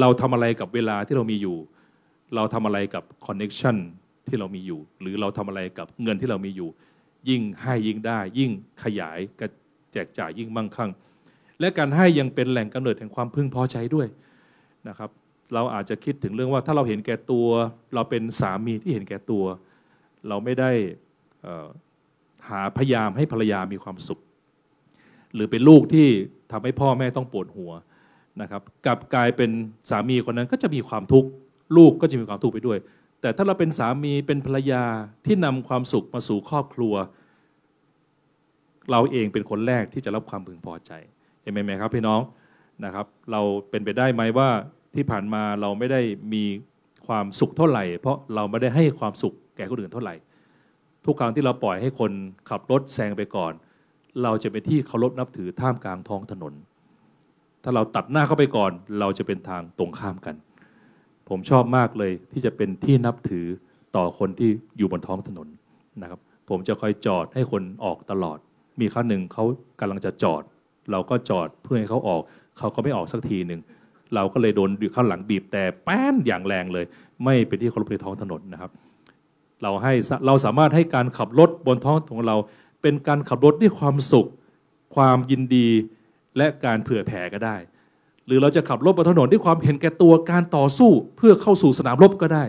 [0.00, 1.56] เราทำอะไรกับเวลาที่เรามีอยู่
[2.34, 3.76] เราทำอะไรกับคอนเน็ชัน
[4.28, 6.68] ที่เรามีอยู่ หรือเราทำอะไรกับเงินที่เรามีอยู่
[7.28, 8.50] ยิ่งให้ยิ่งได้ ยิ่ง
[8.82, 9.48] ขยายกระ
[9.92, 10.90] แจกจ่ายยิ่งมั่งคั่ง
[11.60, 14.08] และการให้ยังเป็นแหล่งกำเนิดแห่งความพึงพอใจด้วย
[14.88, 15.10] นะครับ
[15.54, 17.46] เราอาจจะคิดถึงเรื่องว่าถ้าเราเห็นแก่ตัว
[17.94, 19.44] เราเป็นสามีที่เห็นแก่ตัว
[20.28, 20.70] เราไม่ได้
[22.48, 24.20] หาพยายามให้ภรรยามีความสุข
[25.34, 26.08] หรือเป็นลูกที่
[26.52, 27.72] ทำให้พ่อแม่ต้องปวดหัว
[28.40, 29.50] นะครับกลับกลายเป็น
[29.90, 31.28] สามีคนนั้นก็จะมีความทุกข์
[31.76, 32.78] ลูกก็จะมีความทุกข์ไปด้วย
[33.20, 34.84] แต่ถ้าเราเป็นสามีเป็นภรรยา
[35.26, 36.94] ที่นำความสุขมาสู่ครอบครัว
[38.90, 40.90] เราเองเป็นคนแรกที่จะรับความพึงพอใจ
[41.42, 42.20] เห็นไหมครับพี่น้อง
[42.84, 44.48] นะครับ เราเป็นไปได้ไหมว่า
[44.94, 46.00] ที่ผ่านมาเราไม่ได้
[46.34, 46.44] มี
[47.06, 50.14] ความสุขเท่าไหร่ เพราะเราไม่ได้ให้ความสุขแก่คนอื่นเท่าไหร่
[51.04, 52.12] ทุกครั้งที่เราปล่อยให้คน
[52.50, 53.52] ขับรถแซงไปก่อน
[54.22, 56.54] เราจะเป็นที่เคารพนับถือท่ามกลางท้องถนน
[57.62, 60.36] ถ้าเราตัดหน้าเข้าไปก่อน เราจะเป็นทางตรงข้ามกัน
[61.28, 63.46] ผมชอบมากเลยที่จะเป็นที่นับถือ
[63.96, 65.48] ต่อคนที่อยู่บนท้องถนน
[66.02, 68.38] นะครับ ผมจะคอยจอดให้คนออกตลอด
[68.80, 69.44] มีครั้งหนึ่งเขา
[69.80, 70.42] กำลังจะจอด
[70.90, 72.22] เราก็จอดเพื่อให้เขาออก
[72.58, 73.60] เขาก็ไม่ออกสักทีหนึ่ง
[74.14, 76.84] เราก็เลยโดนข้างหลังบีบแต่แป้นอย่างแรงเลย
[77.24, 78.70] ไม่เป็นที่เคารพในท้องถนนนะครับ
[79.62, 79.92] เราให้
[80.26, 82.36] เราสามารถให้การขับรถบนท้องของเรา
[82.82, 84.28] เป็นการขับรถด้วยความสุข
[84.94, 85.68] ความยินดี
[86.36, 87.56] และการเผื่อแผ่ก็ได้
[88.26, 92.44] หรือเราจะขับรถบนถนนด้วยความเห็นแก่ตัวการต่อสู้เพื่อเข้าสู่สนามรบก็ได้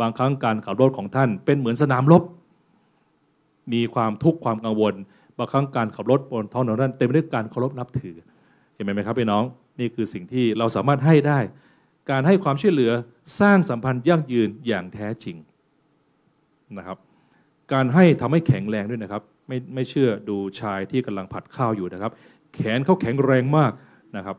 [0.00, 2.22] บางครั้งการขับรถของท่านเป็นเหมือนสนามรบ
[3.72, 4.94] มีความทุกข์ความกังวล
[5.38, 8.16] บางครั้งการขับรถบนท้องถนนนั้นเต็มไปด้วยการเคารพนับถือ
[8.74, 9.44] เห็นไหมครับพี่น้อง
[9.80, 11.38] นี่คือสิ่งที่เราสามารถให้ได้
[12.10, 12.92] การให้ความช่วยเหลือ
[13.40, 15.36] สร้างสัมพันธ์ยั่งยืนอย่างแท้จริง
[16.78, 16.98] นะครับ
[17.72, 22.12] การให้ทำให้แข็งแรงด้วยนะครับ ไม่ไม่เชื่อดูชายที่กำลังผัดข้าวอยู่นะครับ
[22.54, 23.72] แขนเขาแข็งแรงมาก
[24.16, 24.36] นะครับ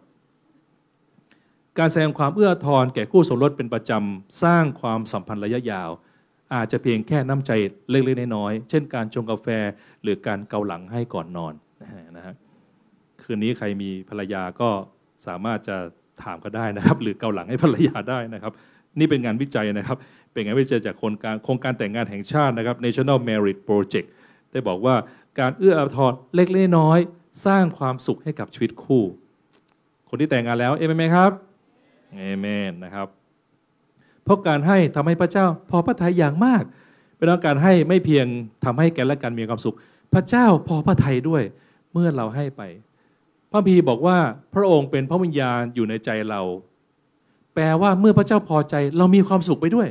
[1.80, 5.89] การแสดงความเอื้อทอนแก่คู่สมรสเป็นประจำสร้างความสัมพันธ์ระยะยาว
[6.54, 7.52] อาจจะเพียงแค่น้ำใจ
[7.89, 9.48] เล็กๆน้อยๆเช่น การชงกาแฟ
[10.04, 11.54] หรือการเกาหลังให้ก่อนนอน
[12.17, 12.36] นะฮะ
[13.22, 14.70] คืนนี้ใครมีภรรยาก็
[15.28, 15.78] สามารถจะ
[16.24, 18.54] ถามก็ได้นะครับ หรือเกาหลังให้ภรรยาได้นะครับ
[19.00, 19.98] นี่เป็นงานวิจัยนะครับ
[20.32, 24.08] เป็นงานวิจัยจากโครงการโครงการแต่งงานแห่งชาตินะครับ National Merit Project
[24.52, 24.96] ได้บอกว่า
[25.39, 27.00] การเอื้ออาทรเล็กๆน้อย
[27.46, 29.04] สร้างความสุขให้กับชีวิตคู่
[30.10, 31.32] คนที่แต่งงานแล้ว เอเมนไหมครับ
[32.15, 33.08] เอเมนนะครับ
[34.24, 36.63] เพราะการให้ทำให้พระเจ้าพอพระทัยอย่างมาก
[37.17, 38.26] เป็นการให้ไม่เพียง
[38.65, 39.76] ทำให้แกและกันมีความสุข
[40.13, 41.44] พระเจ้าพอพระทัยด้วย
[41.94, 42.62] เมื่อเราให้ไป
[43.52, 44.17] พระพีบอกว่า
[44.54, 46.41] พระองค์เป็นพระวิญญาณอยู่ในใจเรา
[47.54, 49.88] แปลว่าเมื่อพระเจ้าพอใจเรามีความสุขไปด้วย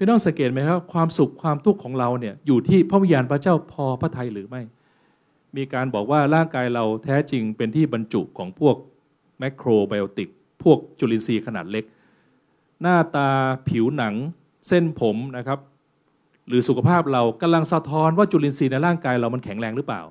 [0.00, 4.62] พี่น้องสังเกตไหมครับความสุขความทุกข์ของเราเนี่ยอยู่ที่พระวิญญาณพระเจ้าพอพระทัยหรือไม่
[5.56, 8.76] มีการบอกว่าร่างกายเราแท้จริงเป็นที่บรรจุของพวก
[9.38, 10.28] แมคโครไบโอติก
[10.62, 11.84] พวกจุลินทรีย์ขนาดเล็ก
[12.82, 13.28] หน้าตา
[13.68, 14.14] ผิวหนัง
[14.68, 15.58] เส้นผมนะครับ
[16.48, 20.02] หรือสุขภาพเรากำลังสะท้อนว่าจุลินทรีย์ในร่างกายเรามันแข็งแรงหรือเปล่า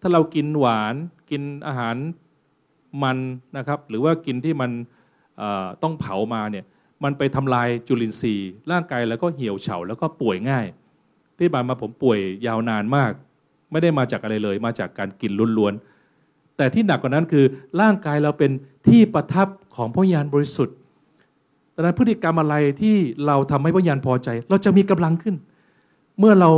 [0.00, 0.94] ถ้าเรากินหวาน
[1.30, 1.96] กินอาหาร
[3.02, 3.18] มัน
[3.56, 4.70] นะครับ หรือว่ากินที่มัน
[5.82, 6.64] ต้องเผามาเนี่ย
[7.04, 10.66] มันไปทำลายจุลินทรีย์ ร่างกายแล้วก็เหี่ยวเฉาแล้วก็ป่วยง่าย
[11.38, 13.12] ที่บานมาผมป่วยยาวนานมาก
[13.70, 17.44] ไม่ได้มาจากอะไรเลย มาจากการกินล้วนๆแต่ที่หนักกว่านั้นคือ
[17.80, 18.50] ร่างกายเราเป็น
[18.88, 20.76] ที่ประทับของพระญาณบริสุทธิ์
[21.74, 25.34] ดังนั้นพฤติกรรมอะไรที่เราทำให้พระญาณพอใจ เราจะมีกำลังขึ้น
[26.18, 26.50] เมื่อเรา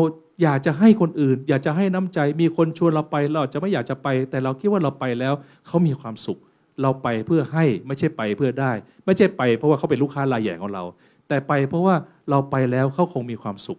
[0.42, 5.34] อยากจะให้คนอื่น อยากจะให้น้ำใจ มีคนชวนเราไป เราจะไม่อยากจะไป แต่เราคิดว่าเราไปแล้ว
[5.66, 6.38] เขามีความสุข
[6.82, 8.72] เราไปเพื่อให้ไม่ใช่ไปเพื่อได้
[9.04, 10.84] ไม่ใช่ไปเพราะว่าเขาเป็นลูกค้ารายใหญ่ของเรา
[11.28, 11.94] แต่ไปเพราะว่า
[12.30, 13.78] เราไปแล้วเขาคงมีความสุข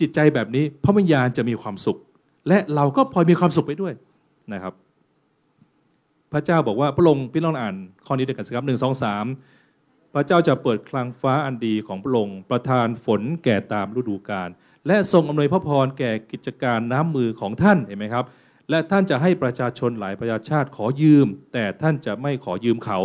[0.00, 1.98] จิตใจแบบนี้พระวิญญาณจะมีความสุข
[2.48, 3.92] และเราก็พลอยมีความสุขไปด้วย
[4.52, 4.74] นะครับ
[6.32, 7.74] พระเจ้าบอกว่าพระองค์พี่น้องอ่าน
[8.06, 9.24] ข้อนี้ด้วยกันสิครับหนึ่งสองสาม
[10.14, 14.48] พระเจ้าจะเปิดคลังฟ้าอันดีของพระองค์ประทานฝนแก่ตามฤดูกาล
[14.86, 18.24] และทรงอำนวยพระพรแก่กิจการน้ำมือของท่านเห็นไหมครับ
[18.70, 23.00] และท่านจะให้ประชาชนหลายประชาชาติขอยืม แต่ท่านจะไม่ขอยืมเขา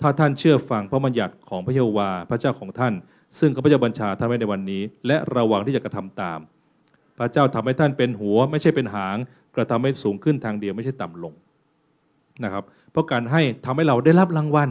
[0.00, 2.94] ถ้าท่านเชื่อฟังพระบัญญัติของพระเยโฮวาห์พระเจ้าของท่าน
[3.38, 6.38] ซึ่งข้าพเจ้าบัญชาท่านไว้ในวันนี้ และระวังที่จะกระทำตาม
[7.18, 9.16] พระเจ้าทำให้ท่านเป็นหัว ไม่ใช่เป็นหาง
[9.56, 11.32] กระทำให้สูงขึ้นทางเดียวไม่ใช่ต่ำลง
[12.44, 14.70] นะครับเพราะการให้ทำให้เราได้รับรางวัล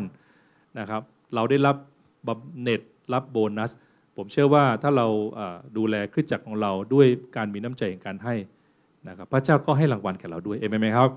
[0.80, 1.02] นะครับ
[1.36, 1.76] เราได้รับ
[2.28, 2.82] บำเหน็จ
[3.13, 3.72] รับโบนัส
[4.15, 5.08] ผมเชื่อว่าถ้าเรา
[5.78, 8.36] ดูแลคริสตจักรของเราด้วยการมีน้ำใจในการให้
[9.08, 11.10] นะครับพระเจ้าก็ให้รางวัลแก่เราด้วยเอเมนไหมครับ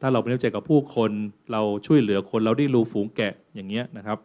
[0.00, 1.10] ถ้าเราเป็นน้ำใจกับผู้คน
[1.52, 4.18] เราช่วยเหลือคนเราได้รู้ฝูงแกะอย่างเงี้ยนะครับ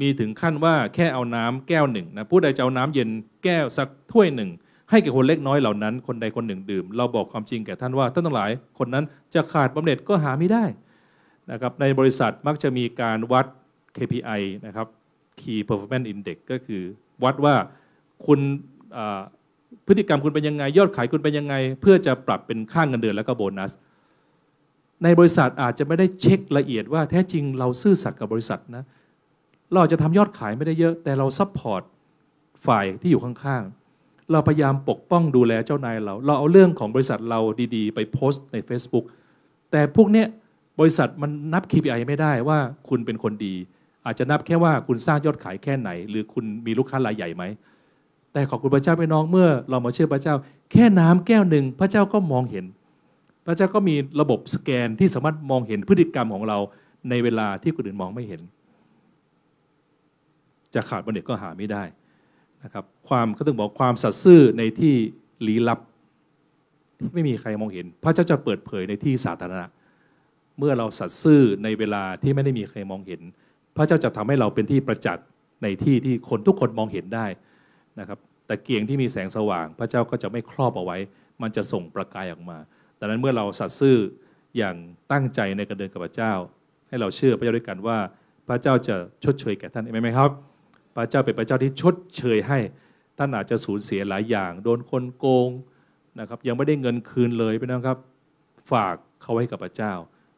[0.00, 3.08] มีถึงขั้นว่าแค่เอาน้ำแก้วหนึ่งนะผู้ใดจะเอาน้ำเย็น
[3.44, 4.50] แก้วสักถ้วยหนึ่ง
[4.90, 9.04] ให้แก่คนเล็กน้อยเหล่านั้น คนใดคนหนึ่งดื่ม เราบอกความจริงแก่ท่านว่าท่านทั้งหลายคนนั้น
[9.34, 10.64] จะขาดบำเหน็จก็หาไม่ได้
[11.50, 13.46] นะครับในบริษัทมักจะมีการวัด
[13.96, 14.86] KPI นะครับ
[15.40, 16.82] Key Performance Index ก็คือ
[17.24, 17.54] วัดว่า
[18.26, 18.40] คุณ
[19.86, 23.72] พฤติกรรมคุณเป็นยังไง ยอดขายคุณเป็นยังไง เพื่อจะปรับเป็นค่างเงินเดือนแล้วก็โบนัส
[25.04, 28.84] ในบริษัทอาจจะไม่ได้เช็คละเอียดว่าแท้จริงเราซื่อสัตย์กับบริษัทนะ
[29.72, 31.82] เราอาจจะทำยอดขายไม่ได้เยอะ แต่เรา support
[32.66, 37.40] ฝ่ายที่อยู่ข้างๆ เราพยายามปกป้องดูแลเจ้านายเรา เราเอาเรื่องของบริษัทเรา
[37.76, 39.04] ดีๆ ไปโพสต์ใน Facebook
[39.70, 40.26] แต่พวกเนี้ย
[40.80, 43.54] บริษัทมันนับ KPI ไม่ได้ว่าคุณเป็นคนดี
[44.06, 47.44] อาจจะนับแค่ว่าคุณสร้างยอดขายแค่ไหน หรือคุณมีลูกค้ารายใหญ่ไหม
[48.32, 50.34] แต่ขอบคุณพระเจ้าพี่น้องเมื่อเรามาเชื่อพระเจ้า
[50.72, 52.64] แค่น้ำแก้วหนึ่งพระเจ้าก็มองเห็น
[53.46, 56.58] พระเจ้าก็มีระบบสแกนที่สามารถมองเห็นพฤติกรรมของเรา
[57.10, 58.40] ในเวลาที่คนอื่นมองไม่เห็น
[60.74, 61.82] จะขาดบัณฑิตก็หาไม่ได้
[62.64, 64.94] นะครับความเขาถึงบอกความสัตย์ซื่อในที่
[65.46, 65.80] ลี้ลับ
[66.98, 69.66] ที่ไม่มีใครมองเห็น พระเจ้าจะเปิดเผยในที่สาธารณะ
[70.58, 73.20] เมื่อเราสัตย์ซื่อในเวลาที่ไม่ได้มีใครมองเห็น
[73.76, 75.24] พระเจ้าจะทำให้เราเป็นที่ประจักษ์
[75.62, 77.26] ในที่ที่คนทุกคนมองเห็นได้
[78.00, 80.98] นะครับแต่เกียงที่มีแสงสว่าง พระเจ้าก็จะไม่ครอบเอาไว้
[81.42, 82.58] มันจะส่งประกายออกมา
[82.98, 83.96] ดังนั้นเมื่อเราสัตย์ซื่อ
[84.56, 84.76] อย่าง
[85.12, 86.32] ตั้งใจในการเดินกับพระเจ้า
[86.88, 87.98] ให้เราเชื่อพระเจ้าด้วยกันว่า
[88.48, 90.30] พระเจ้าจะชดเชยแก่ท่านเห็นไหมครับ
[90.96, 92.58] พระเจ้าเป็นพระเจ้าที่ชดเชยให้
[93.18, 95.50] ท่านอาจจะสูญเสียหลายอย่าง โดนคนโกง
[96.20, 97.98] นะครับยังไม่ได้เงินคืนเลยพี่น้องครับ
[98.72, 99.92] ฝากเขาไว้กับพระเจ้า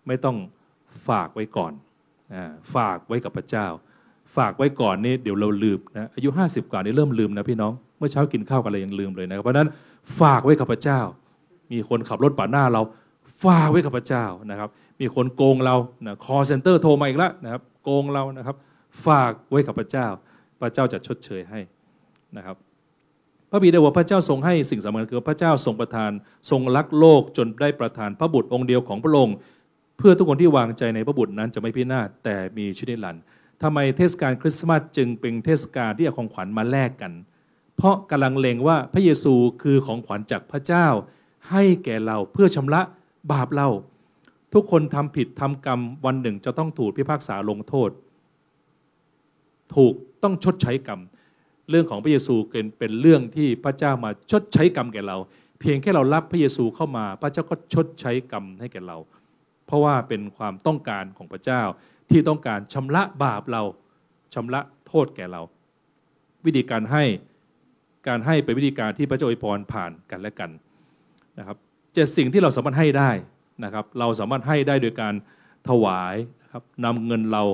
[0.07, 0.37] ไม่ต้อง
[1.09, 1.73] ฝากไว้ก่อน
[2.75, 3.67] ฝากไว้กับพระเจ้า
[4.37, 9.69] ฝากไว้ก่อนนี่เดี๋ยวเราลืมนะอายุ 50 กว่านี่เริ่มลืมนะพี่น้องเมื่อเช้ากินข้าวกันอะไรยังลืมเลยนะครับเพราะฉะนั้น
[10.21, 11.01] ฝากไว้กับพระเจ้า
[11.73, 12.83] มีคนขับรถปาดหน้าเรา
[13.45, 14.69] ฝากไว้กับพระเจ้านะครับ
[15.01, 18.57] มีคนโกงเรานะคอเซ็นเตอร์โทรมาอีกแล้วนะครับโกงเรานะครับ
[19.07, 20.07] ฝากไว้กับพระเจ้า
[20.61, 21.61] พระเจ้าจะชดเชยให้
[22.37, 22.57] นะครับ
[23.51, 26.11] พระบิดาว่าพระเจ้าทรงให้สิ่งสำคัญคือพระเจ้าทรงประทาน
[26.51, 29.37] ทรงรักโลกจนได้ประทานพระบุตรองค์เดียวของพระองค์
[29.99, 33.23] เพื่อทุกคนที่วางใจในพระบุตรนั้นจะไม่พินาศแต่มีชีวิตนิรันดร์
[33.63, 37.13] ทำไมเทศกาลคริสต์มาสจึงเป็นเทศกาลที่เอาของขวัญมาแลกกัน
[37.77, 40.87] เพราะกำลังเลงว่าพระเยซูคือของขวัญจากพระเจ้า
[41.51, 42.81] ให้แก่เราเพื่อชำระ
[43.33, 43.69] บาปเรา
[44.55, 47.91] ทุกคนทำผิดทำกรรมวันหนึ่งจะต้องถูกพิพากษาลงโทษ
[49.75, 49.93] ถูก
[50.23, 51.01] ต้องชดใช้กรรม
[51.71, 55.17] เรื่องของพระเยซูเป็นเป็นเรื่องที่พระเจ้ามาชดใช้กรรมแก่เรา
[55.61, 58.97] เพียงแค่เรารับพระเยซูเข้ามา พระเจ้าก็ชดใช้กรรมให้แก่เรา
[59.67, 61.63] เพราะว่าเป็นความต้องการของพระเจ้า
[62.11, 63.63] ที่ต้องการชำระบาปเรา
[64.35, 65.43] ชำระโทษแก่เรา
[66.47, 67.05] วิธีการให้
[68.09, 70.51] การให้เป็นวิธีการที่พระเจ้าอวยพรผ่านกันและกัน
[71.39, 71.57] นะครับ
[71.95, 73.11] เจ็ดสิ่งที่เราสามารถให้ได้
[73.65, 75.15] นะครับ เราสามารถให้ได้โดยการ
[75.69, 77.45] ถวายนะครับนำเงินเรา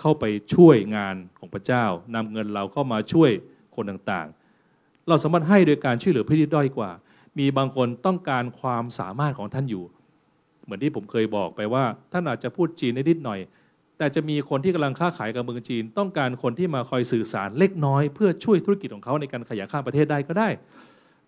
[0.00, 3.30] เข้าไปช่วยงานของพระเจ้านำเงินเราเข้ามาช่วย
[3.76, 6.90] คนต่างๆ เราสามารถให้โดยการช่วยเหลือผู้ที่ด้อยกว่า
[7.38, 9.84] มีบางคนต้องการความสามารถของท่านอยู่
[10.64, 13.40] เหมือนที่ผมเคยบอกไปว่า ท่านอาจจะพูดจีนได้นิดหน่อย
[13.98, 20.48] แต่จะมีคนที่กำลังค้าขายกับเมืองจีน ต้องการคนที่มาคอยสื่อสารเล็กน้อย เพื่อช่วยธุรกิจของเขาในการขยายข้ามประเทศได้ก็ได้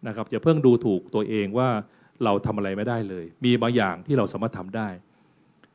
[0.06, 1.68] นะครับอย่าเพิ่งดูถูกตัวเองว่า
[2.24, 4.88] เราทำอะไรไม่ได้เลย มีบางอย่างที่เราสามารถทำได้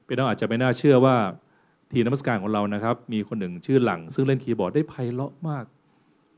[0.06, 1.16] เป็นต้องอาจจะไม่น่าเชื่อว่า
[1.92, 5.66] ทีมนมัสการของเรานะครับ มีคนหนึ่งชื่อหลัง ซึ่งเล่นคีย์บอร์ดได้ไพเราะมาก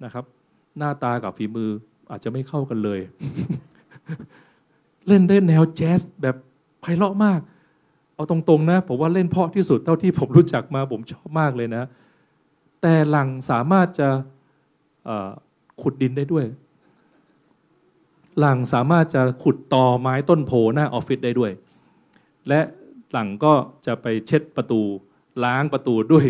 [0.03, 0.25] นะครับ
[0.77, 1.69] หน้าตากับฝีมือ
[2.11, 2.99] อาจจะไม่เข้ากันเลย
[5.07, 6.35] เล่นได้แนวแจ๊สแบบ
[6.81, 7.39] ไพเราะมาก
[8.17, 11.83] เอาตรงๆนะผมว่าเล่นเพาะที่สุดเท่าที่ผมรู้จักมาผมชอบมากเลยนะ
[12.81, 14.09] แต่หลังสามารถจะ
[15.81, 16.45] ขุดดินได้ด้วย
[18.39, 21.51] หลังสามารถจะขุดตอไม้ต้นโพหน้าออฟฟิศได้ด้วย
[22.47, 22.59] และ
[23.11, 23.53] หลังก็
[23.85, 24.81] จะไปเช็ดประตู
[25.43, 26.25] ล้างประตูด้วย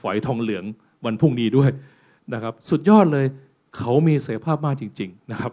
[0.00, 0.64] ฝอยทองเหลือง
[1.04, 1.70] วันพรุ่งนี้ด้วย
[2.34, 3.26] นะครับ สุดยอดเลย
[3.76, 5.52] เขามีศักยภาพมากจริง ๆ นะครับ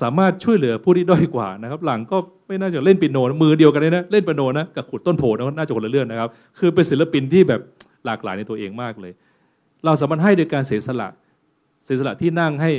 [0.00, 6.28] สามารถช่วยเหลือผู้ที่ด้อยกว่านะครับ หลังก็ไม่น่าจะเล่นปิโนมือเดียวกันเลยนะเล่นปิโนนะกับขุดต้นโพนะน่าจะคนละเรื่องนะครับ
[6.58, 7.60] คือเป็นศิลปินที่แบบ
[8.06, 9.12] หลากหลายในตัวเองมากเลย
[9.84, 11.08] เราสามารถให้โดยการเสียสละ
[11.84, 12.70] เสียสละที่นั่งให้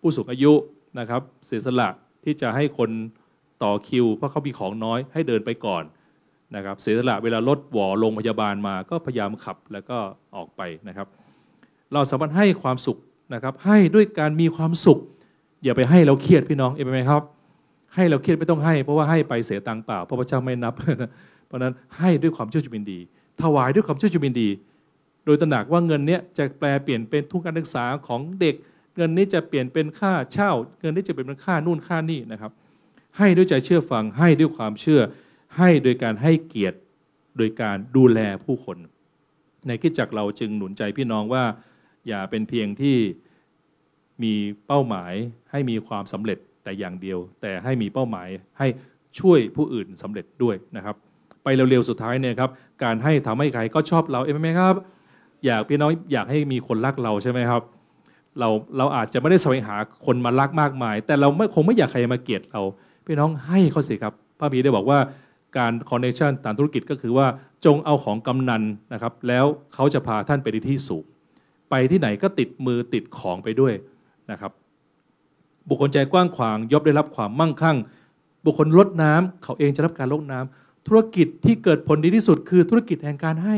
[0.00, 0.52] ผู้สูงอายุ
[0.98, 1.88] นะครับ เสียสละ
[2.24, 2.90] ที่จะให้คน
[3.62, 5.82] ต่อคิว เพราะเขามีของน้อยให้เดินไปก่อน
[6.56, 9.98] นะครับ เสียสละเวลารถหวอลงพยาบาลมา ก็พยายามขับแล้วก็
[10.36, 11.06] ออกไปนะครับ
[11.92, 12.98] เราสามารถให้ความสุข
[13.34, 14.98] นะครับ ให้ด้วยการมีความสุข
[15.64, 17.22] อย่าไปให้เราเครียดพี่น้องเอ็มไหมครับ
[17.94, 20.74] ให้เราเครียดไม่ต้องให้ เพราะว่าให้ไปเสียตังเปล่าเพราะพระเจ้าไม่นับ
[21.46, 22.98] เพราะนั้นให้ด้วยความเชื่อจุบินดี
[23.42, 24.48] ถวายด้วยความเชื่อจุบินดี
[25.24, 28.54] โดยตระหนักว่าเงินนี้จะแปลเปลี่ยนเป็นทุนการศึกษาของเด็ก
[28.96, 32.52] เงินนี้จะเปลี่ยนเป็นค่าเช่า เงินนี้จะเป็นค่านู่นค่านี่นะครับ
[33.18, 35.00] ให้ด้วยใจเชื่อฟังให้ด้วยความเชื่อ
[35.56, 36.78] ให้โดยการให้เกียรติ
[37.36, 38.78] โดยการดูแลผู้คน
[39.66, 41.44] ในคิดจักเราจึงหนุนใจพี่น้องว่า
[42.08, 42.96] อย่าเป็นเพียงที่
[44.22, 44.34] มี
[44.66, 45.12] เป้าหมาย
[45.50, 48.28] ให้มีความสำเร็จแต่อย่างเดียว แต่ให้มีเป้าหมาย
[48.58, 48.66] ให้
[49.20, 50.96] ช่วยผู้อื่นสำเร็จด้วยนะครับ
[51.44, 52.50] ไปเร็วๆสุดท้ายเนี่ยครับ
[52.84, 54.74] การให้ทำให้ใครก็ชอบเราเองไหมครับ
[55.44, 57.62] อยากพี่น้องอยากให้มีคนรักเราใช่ไหมครับ
[58.38, 59.76] เราเราอาจจะไม่ได้แสวงหา
[60.06, 62.62] คนมารักมากมาย แต่เราไม่คงไม่อยากใครมาเกลียดเรา
[63.06, 64.98] พี่น้องให้เขาสิครับพระบีได้บอกว่า
[65.58, 67.26] การคอนเนคชันตามธุรกิจก็คือว่า
[67.64, 71.04] จงเอาของกำนันนะครับ แล้วเขาจะพาท่านไปที่สูง
[71.70, 73.72] ไปที่ไหนก็ติดมือติดของไปด้วย
[74.30, 74.52] นะครับ
[75.68, 77.76] บุคคลใจกว้างขวางย่อมได้รับความมั่งคั่ง
[78.44, 83.56] บุคคลลดน้ำเขาเองจะรับการลดน้ำธุรกิจที่เกิดผลดีที่สุด คือธุรกิจแห่งการให้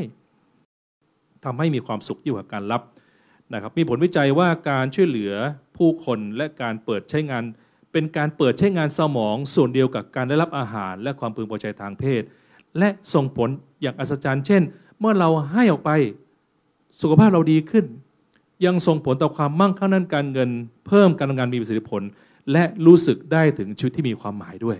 [1.45, 2.83] ทำให้มีความสุขอยิ่กว่าการรับ
[3.53, 5.33] นะครับมีผลวิจัยว่าการช่วยเหลือ
[5.77, 7.43] ผู้คนและการเปิดใช้งาน
[7.93, 12.23] เป็นการเปิดใช้งานสมอง ส่วนเดียวกับการได้รับอาหาร และความพึงพอใจทางเพศ
[12.79, 13.49] และส่งผล
[13.83, 14.63] อย่างอัศจรรย์ เช่น
[14.99, 15.91] เมื่อเราให้ออกไป
[17.01, 17.85] สุขภาพเราดีขึ้น
[18.65, 20.51] ยังส่งผลต่อความมั่งคั่งด้านการเงิน
[20.87, 22.03] เพิ่มการทำงานมีประสิทธิผล
[22.53, 24.79] และรู้สึกได้ถึงชีวิตที่มีความหมายด้วย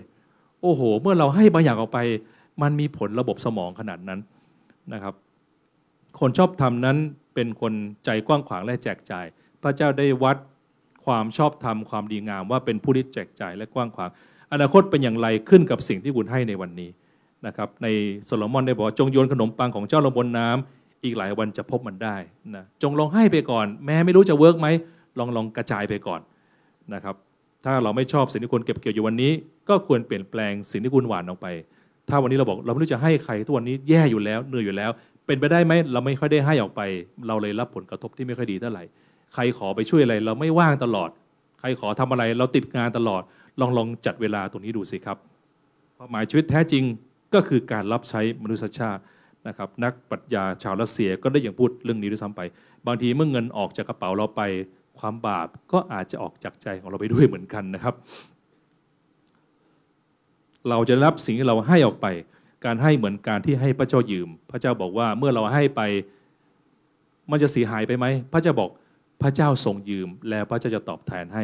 [0.61, 1.99] โอ้โห เมื่อเราให้บางอย่างออกไป
[2.61, 4.19] มันมีผลระบบสมองขนาดนั้น
[4.93, 5.13] นะครับ
[6.19, 6.97] คนชอบธรรมนั้น
[7.33, 7.73] เป็นคน
[8.05, 9.25] ใจกว้างขวางและแจกจ่าย
[9.61, 10.37] พระเจ้าได้วัด
[11.05, 14.09] ความชอบธรรมความดีงาม ว่าเป็นผู้ที่แจกจ่ายและกว้างขวาง
[14.51, 16.89] อนาคตเป็นอย่างไรขึ้นกับสิ่งที่คุณให้ในวันนี้
[17.47, 17.87] นะครับใน
[18.25, 22.15] โซโลมอนได้บอกจงโยนขนมปังของเจ้าลงบนน้ำ อีกหลายวันจะพบมันได้
[22.55, 24.67] นะจงลองให้ไปก่อน แม้ไม่รู้จะ work ไหม
[25.19, 26.21] ลองลองกระจายไปก่อน
[26.93, 27.15] นะครับ
[27.65, 29.31] ถ้าเราไม่ชอบสิ่งที่คุณเก็บเกี่ยวอยู่วันนี้
[29.69, 31.47] ก็ควรเปลี่ยนแปลงสิ่งที่คุณหวานออกไป
[32.09, 34.91] ถ้าวันนี้เราบอกเราไม่รู้จะให้ใครทุกวันนี้แย่อยู่แล้วเหนื่อยอยู่แล้ว
[35.25, 36.81] เป็นไปได้ไหมเราไม่ค่อยได้ให้ออกไป
[37.27, 38.83] เราเลยรับผลกระทบที่ไม่ค่อยดีเท่าไหร่
[39.33, 41.09] ใครขอไปช่วยอะไร เราไม่ว่างตลอด
[41.59, 43.21] ใครขอทำอะไรเราติดงานตลอด
[43.59, 45.17] ลองลองจัดเวลาตรงนี้ดูสิครับ
[45.97, 46.83] ความหมายชีวิตแท้จริง
[47.33, 49.01] ก็คือการรับใช้มนุษยชาติ
[49.47, 52.41] นะครับนักปรัชญาชาวรัสเซียก็ได้อย่างพูดเรื่องนี้ด้วยซ้ำไป
[52.87, 54.41] บางทีเมื่อเงินออกจากกระเป๋าเราไป
[54.99, 57.95] ความบาปก็อาจจะออกจากใจของเราไปด้วยเหมือนกันนะครับ
[60.69, 62.07] เราจะรับสิ่งที่เราให้ออกไป
[62.65, 65.81] การให้เหมือนการที่ให้พระเจ้ายืม พระเจ้าบอกว่าเมื่อเราให้ไป
[67.31, 68.69] มันจะเสียหายไปไหมพระเจ้าบอก
[69.21, 71.43] พระเจ้าทรงยืม แล้วพระเจ้าจะตอบแทนให้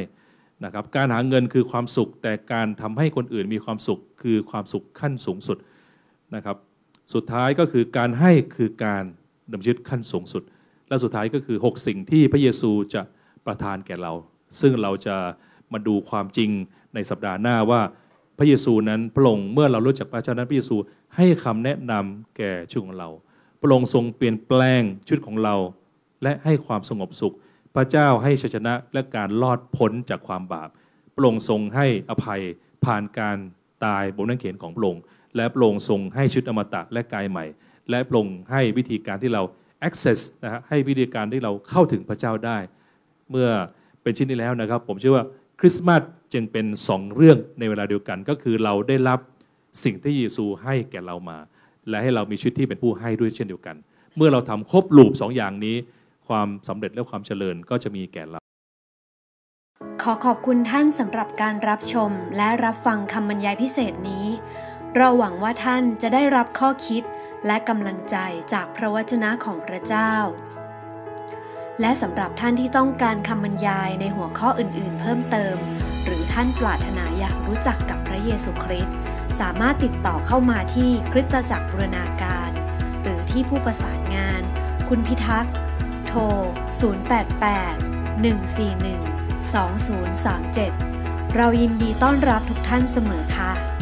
[0.65, 5.57] นะครับการหาเงินคือความสุข แต่การทำให้คนอื่นมีความสุขคือความสุขขั้นสูงสุด
[6.35, 6.57] นะครับ
[7.13, 9.03] สุดท้ายก็คือการให้คือการ
[9.51, 10.43] ดำเนินชีวิตขั้นสูงสุด
[10.87, 13.01] และสุดท้ายก็คือ 6 สิ่งที่พระเยซูจะ
[13.45, 14.13] ประทานแก่เรา
[14.59, 15.15] ซึ่งเราจะ
[15.73, 16.49] มาดูความจริง
[16.93, 17.81] ในสัปดาห์หน้าว่า
[18.37, 20.75] พระเยซูนั้นพระองค์เมื่อเรารู้จักพระเจ้านั้นพระเยซู
[21.15, 23.09] ให้คำแนะนำแก่ชีวิตของเรา
[23.61, 25.55] พระองค์ทรงเปลี่ยนแปลงชีวิตของเรา
[26.23, 27.35] และให้ความสงบสุข
[27.75, 30.69] พระเจ้าให้ชัยชนะและการรอดพ้นจากความบาป
[31.13, 32.41] พระองค์ทรงให้อภัย
[32.85, 33.37] ผ่านการ
[33.85, 35.01] ตายบนนั่งเขียนของพระองค์
[35.35, 37.45] และพระองค์ทรงให้ชีวิตอมตะและกายใหม่
[37.89, 39.41] และพระองค์ให้วิธีการที่เรา
[39.87, 42.57] access นะฮะให้วิธีการที่เราเข้าถึงพระเจ้าได้
[43.31, 43.49] เมื่อ
[44.01, 45.25] เป็นชิ้นนี้แล้วนะครับ ผมเชื่อว่า
[45.59, 46.01] คริสต์มาส
[46.33, 49.19] จึงเป็นสองเรื่องในเวลาเดียวกัน ก็คือเราได้รับ
[49.83, 51.37] สิ่งที่เยซูให้แก่เรามา
[51.89, 53.75] และให้เรามีชีวิตที่เป็นผู้ให้ด้วยเช่นเดียวกัน
[54.15, 55.75] เมื่อเราทำครบลูปสองอย่างนี้
[56.27, 58.39] ความสำเร็จและความเจริญก็จะมีแก่เรา
[60.03, 64.27] ขอขอบคุณท่านสำหรับการรับชมและรับฟังคำบรรยายพิเศษนี้
[64.95, 67.03] เราหวังว่าท่านจะได้รับข้อคิด
[67.45, 68.17] และกำลังใจ
[68.53, 70.13] จากพระวจนะของพระเจ้า
[71.81, 75.55] และสำหรับท่านที่ต้องการคำบรรยายในหัวข้ออื่นๆ เพิ่มเติม
[76.03, 78.95] หรือท่านปรารถนาอยากรู้จักกับพระเยซูคริสต์
[79.39, 82.49] สามารถติดต่อเข้ามาที่คริสตจักรบูรณาการ
[83.01, 84.41] หรือที่ผู้ประสานงาน
[84.89, 85.53] คุณพิทักษ์
[86.07, 93.76] โทร 088 141 2037 เรายินดีต้อนรับทุกท่านเสมอค่ะ